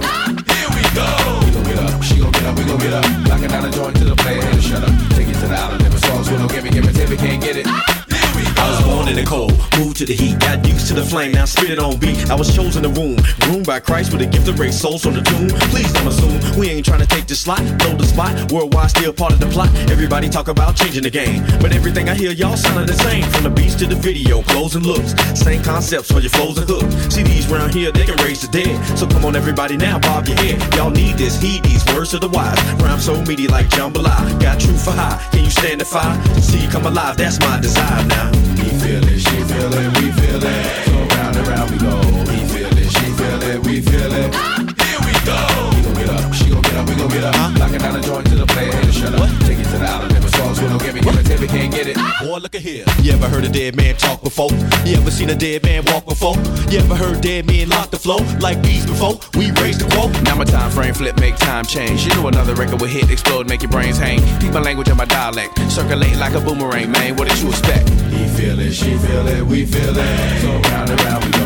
Here 0.52 0.70
we 0.76 0.84
go. 0.94 1.08
We 1.46 1.52
gon' 1.52 1.64
get 1.64 1.80
up, 1.80 2.04
she 2.04 2.20
gon' 2.20 2.32
get 2.32 2.46
up, 2.46 2.58
we 2.58 2.64
gon' 2.66 2.80
get 2.80 2.94
up. 2.94 3.06
Knocking 3.28 3.50
down 3.50 3.64
the 3.64 3.72
joint 3.72 3.96
to 3.98 4.06
the 4.06 4.16
player, 4.16 4.42
hey, 4.42 4.60
shut 4.62 4.84
up. 4.84 4.94
Take 5.16 5.30
it 5.30 5.36
to 5.42 5.48
the 5.48 5.56
island, 5.56 5.84
never 5.84 5.98
songs, 5.98 6.28
so 6.28 6.38
don't 6.38 6.52
give 6.52 6.64
me, 6.64 6.70
give 6.70 6.86
me, 6.86 6.94
tip 6.94 7.10
it, 7.10 7.20
can't 7.20 7.42
get 7.42 7.58
it. 7.58 7.66
Here 7.66 8.36
we 8.36 8.44
go. 8.44 8.51
I 8.62 8.69
was 8.69 8.82
born 8.86 9.08
in 9.08 9.15
the 9.15 9.26
cold, 9.26 9.58
moved 9.80 9.97
to 9.97 10.06
the 10.06 10.13
heat, 10.13 10.38
got 10.39 10.62
used 10.67 10.88
to 10.89 10.93
the 10.93 11.02
flame, 11.02 11.32
now 11.32 11.45
spit 11.45 11.71
it 11.71 11.80
on 11.80 11.97
beat. 11.97 12.30
I 12.30 12.36
was 12.36 12.54
chosen 12.56 12.84
to 12.84 12.89
womb, 12.89 13.17
groomed 13.41 13.65
by 13.65 13.80
Christ 13.80 14.13
with 14.13 14.21
a 14.21 14.28
gift 14.28 14.45
to 14.45 14.54
raise 14.54 14.80
souls 14.80 15.02
from 15.02 15.15
the 15.15 15.21
tomb. 15.21 15.50
Please 15.74 15.91
don't 15.93 16.06
assume 16.06 16.38
we 16.60 16.69
ain't 16.69 16.86
trying 16.86 17.02
to 17.02 17.08
take 17.08 17.26
the 17.26 17.34
slot, 17.34 17.63
know 17.82 17.97
the 17.97 18.06
spot. 18.06 18.52
Worldwide 18.52 18.91
still 18.91 19.13
part 19.13 19.34
of 19.34 19.39
the 19.39 19.47
plot. 19.47 19.69
Everybody 19.89 20.30
talk 20.30 20.47
about 20.47 20.76
changing 20.76 21.02
the 21.02 21.10
game, 21.10 21.43
but 21.60 21.74
everything 21.74 22.08
I 22.08 22.13
hear 22.13 22.32
y'all 22.32 22.56
sounding 22.56 22.86
the 22.86 22.93
same. 22.93 23.24
From 23.34 23.43
the 23.43 23.50
beats 23.50 23.74
to 23.82 23.88
the 23.88 23.95
video, 23.95 24.43
clothes 24.43 24.76
and 24.76 24.86
looks, 24.86 25.15
same 25.34 25.63
concepts 25.63 26.12
for 26.12 26.19
your 26.19 26.30
flows 26.30 26.60
and 26.60 26.69
hooks. 26.69 26.93
CDs 27.10 27.50
round 27.50 27.74
here 27.74 27.91
they 27.91 28.06
can 28.06 28.17
raise 28.24 28.41
the 28.41 28.52
dead, 28.54 28.78
so 28.95 29.08
come 29.08 29.26
on 29.26 29.36
everybody 29.36 29.76
now, 29.76 29.97
bob 29.97 30.28
your 30.28 30.38
head. 30.38 30.62
Y'all 30.76 30.91
need 30.91 31.17
this, 31.17 31.41
heed 31.41 31.63
these 31.63 31.84
words 31.95 32.13
of 32.13 32.21
the 32.21 32.30
wise. 32.30 32.62
Rhyme 32.78 33.00
so 33.00 33.19
meaty 33.26 33.47
like 33.47 33.69
jambalaya, 33.69 34.39
got 34.39 34.60
truth 34.60 34.86
for 34.86 34.91
high. 34.91 35.17
Can 35.32 35.43
you 35.45 35.50
stand 35.50 35.82
the 35.82 35.86
fire? 35.86 36.13
See 36.41 36.60
you 36.60 36.69
come 36.69 36.86
alive, 36.86 37.17
that's 37.17 37.39
my 37.39 37.60
desire 37.60 38.06
now. 38.06 38.51
Feel 38.82 39.08
it, 39.08 39.20
she 39.20 39.38
feel 39.46 39.72
it, 39.72 40.02
we 40.02 40.12
feel 40.12 40.44
it. 40.44 40.86
So 40.86 40.98
round 41.15 41.36
and 41.38 41.48
round 41.48 41.70
we 41.70 41.78
go. 41.78 42.02
We 42.26 42.38
feel 42.50 42.78
it, 42.78 42.89
she 42.89 43.06
feel 43.13 43.41
it, 43.44 43.60
we 43.63 43.80
feel 43.80 44.12
it. 44.12 44.34
Here 44.34 45.02
we 45.06 45.13
go. 45.22 45.38
We 45.76 45.82
gon' 45.86 45.94
get 45.94 46.10
up, 46.10 46.34
she 46.34 46.50
gon' 46.50 46.63
get 46.63 46.74
up, 46.74 46.89
we 46.89 46.96
gon' 46.96 47.10
get 47.10 47.24
up. 47.24 47.54
Knocking 47.60 47.78
down 47.78 47.94
the 47.94 48.02
joint 48.02 48.26
to 48.28 48.36
the 48.36 48.48
player, 48.48 48.91
shut 48.91 49.13
up. 49.13 49.30
Take 49.46 49.60
it 49.60 49.65
to 49.65 49.78
the 49.78 49.86
island, 49.86 50.13
never 50.13 50.31
don't 50.69 50.82
give 50.84 50.93
give 51.41 51.43
it, 51.43 51.50
can't 51.50 51.74
get 51.74 51.88
it. 51.88 51.97
Boy, 52.21 52.38
look 52.38 52.56
at 52.56 52.62
here. 52.62 52.86
You 53.02 53.13
ever 53.13 53.28
heard 53.28 53.43
a 53.43 53.50
dead 53.50 53.76
man 53.76 53.95
talk 53.95 54.21
before? 54.21 54.52
You 54.86 54.95
ever 54.95 55.12
seen 55.12 55.30
a 55.30 55.36
dead 55.36 55.63
man 55.63 55.84
walk 55.86 56.06
before? 56.06 56.36
You 56.69 56.80
ever 56.80 56.95
heard 56.95 57.21
dead 57.21 57.47
men 57.47 57.69
lock 57.69 57.89
the 57.89 57.97
flow 57.97 58.17
like 58.39 58.62
bees 58.62 58.86
before? 58.86 59.19
We 59.36 59.52
raised 59.62 59.82
the 59.82 59.89
quote. 59.93 60.12
Now 60.24 60.36
my 60.36 60.45
time 60.45 60.71
frame 60.71 60.93
flip, 60.93 61.19
make 61.19 61.36
time 61.38 61.65
change. 61.65 62.06
You 62.06 62.13
know 62.15 62.28
another 62.28 62.54
record 62.56 62.82
will 62.82 62.88
hit, 62.88 63.10
explode, 63.10 63.47
make 63.47 63.62
your 63.62 63.71
brains 63.71 63.97
hang. 63.97 64.19
Keep 64.39 64.54
my 64.54 64.62
language 64.62 64.89
and 64.89 64.97
my 64.97 65.06
dialect. 65.06 65.58
Circulate 65.71 66.17
like 66.17 66.34
a 66.34 66.41
boomerang, 66.41 66.91
man. 66.91 67.15
What 67.15 67.28
did 67.28 67.39
you 67.39 67.50
expect? 67.50 67.89
He 67.89 68.28
feel 68.28 68.60
it, 68.60 68.74
she 68.74 68.97
feel 68.97 69.28
it, 69.28 69.43
we 69.43 69.65
feel 69.65 69.95
it. 69.97 70.41
So 70.41 70.50
round 70.69 70.89
and 70.89 71.02
round 71.04 71.26
we 71.26 71.40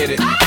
get 0.00 0.18
it. 0.18 0.39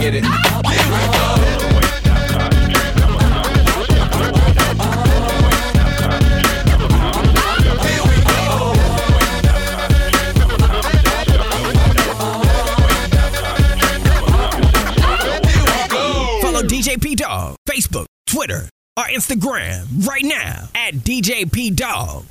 Get 0.00 0.14
it. 0.14 0.22
We. 0.22 0.30
Follow 16.40 16.62
DJ 16.62 17.00
P 17.00 17.14
Dog, 17.14 17.56
Facebook, 17.68 18.06
Twitter, 18.26 18.68
or 18.96 19.04
Instagram 19.04 20.06
right 20.06 20.24
now 20.24 20.68
at 20.74 20.94
DJ 20.94 21.50
P 21.50 21.70
Dog. 21.70 22.24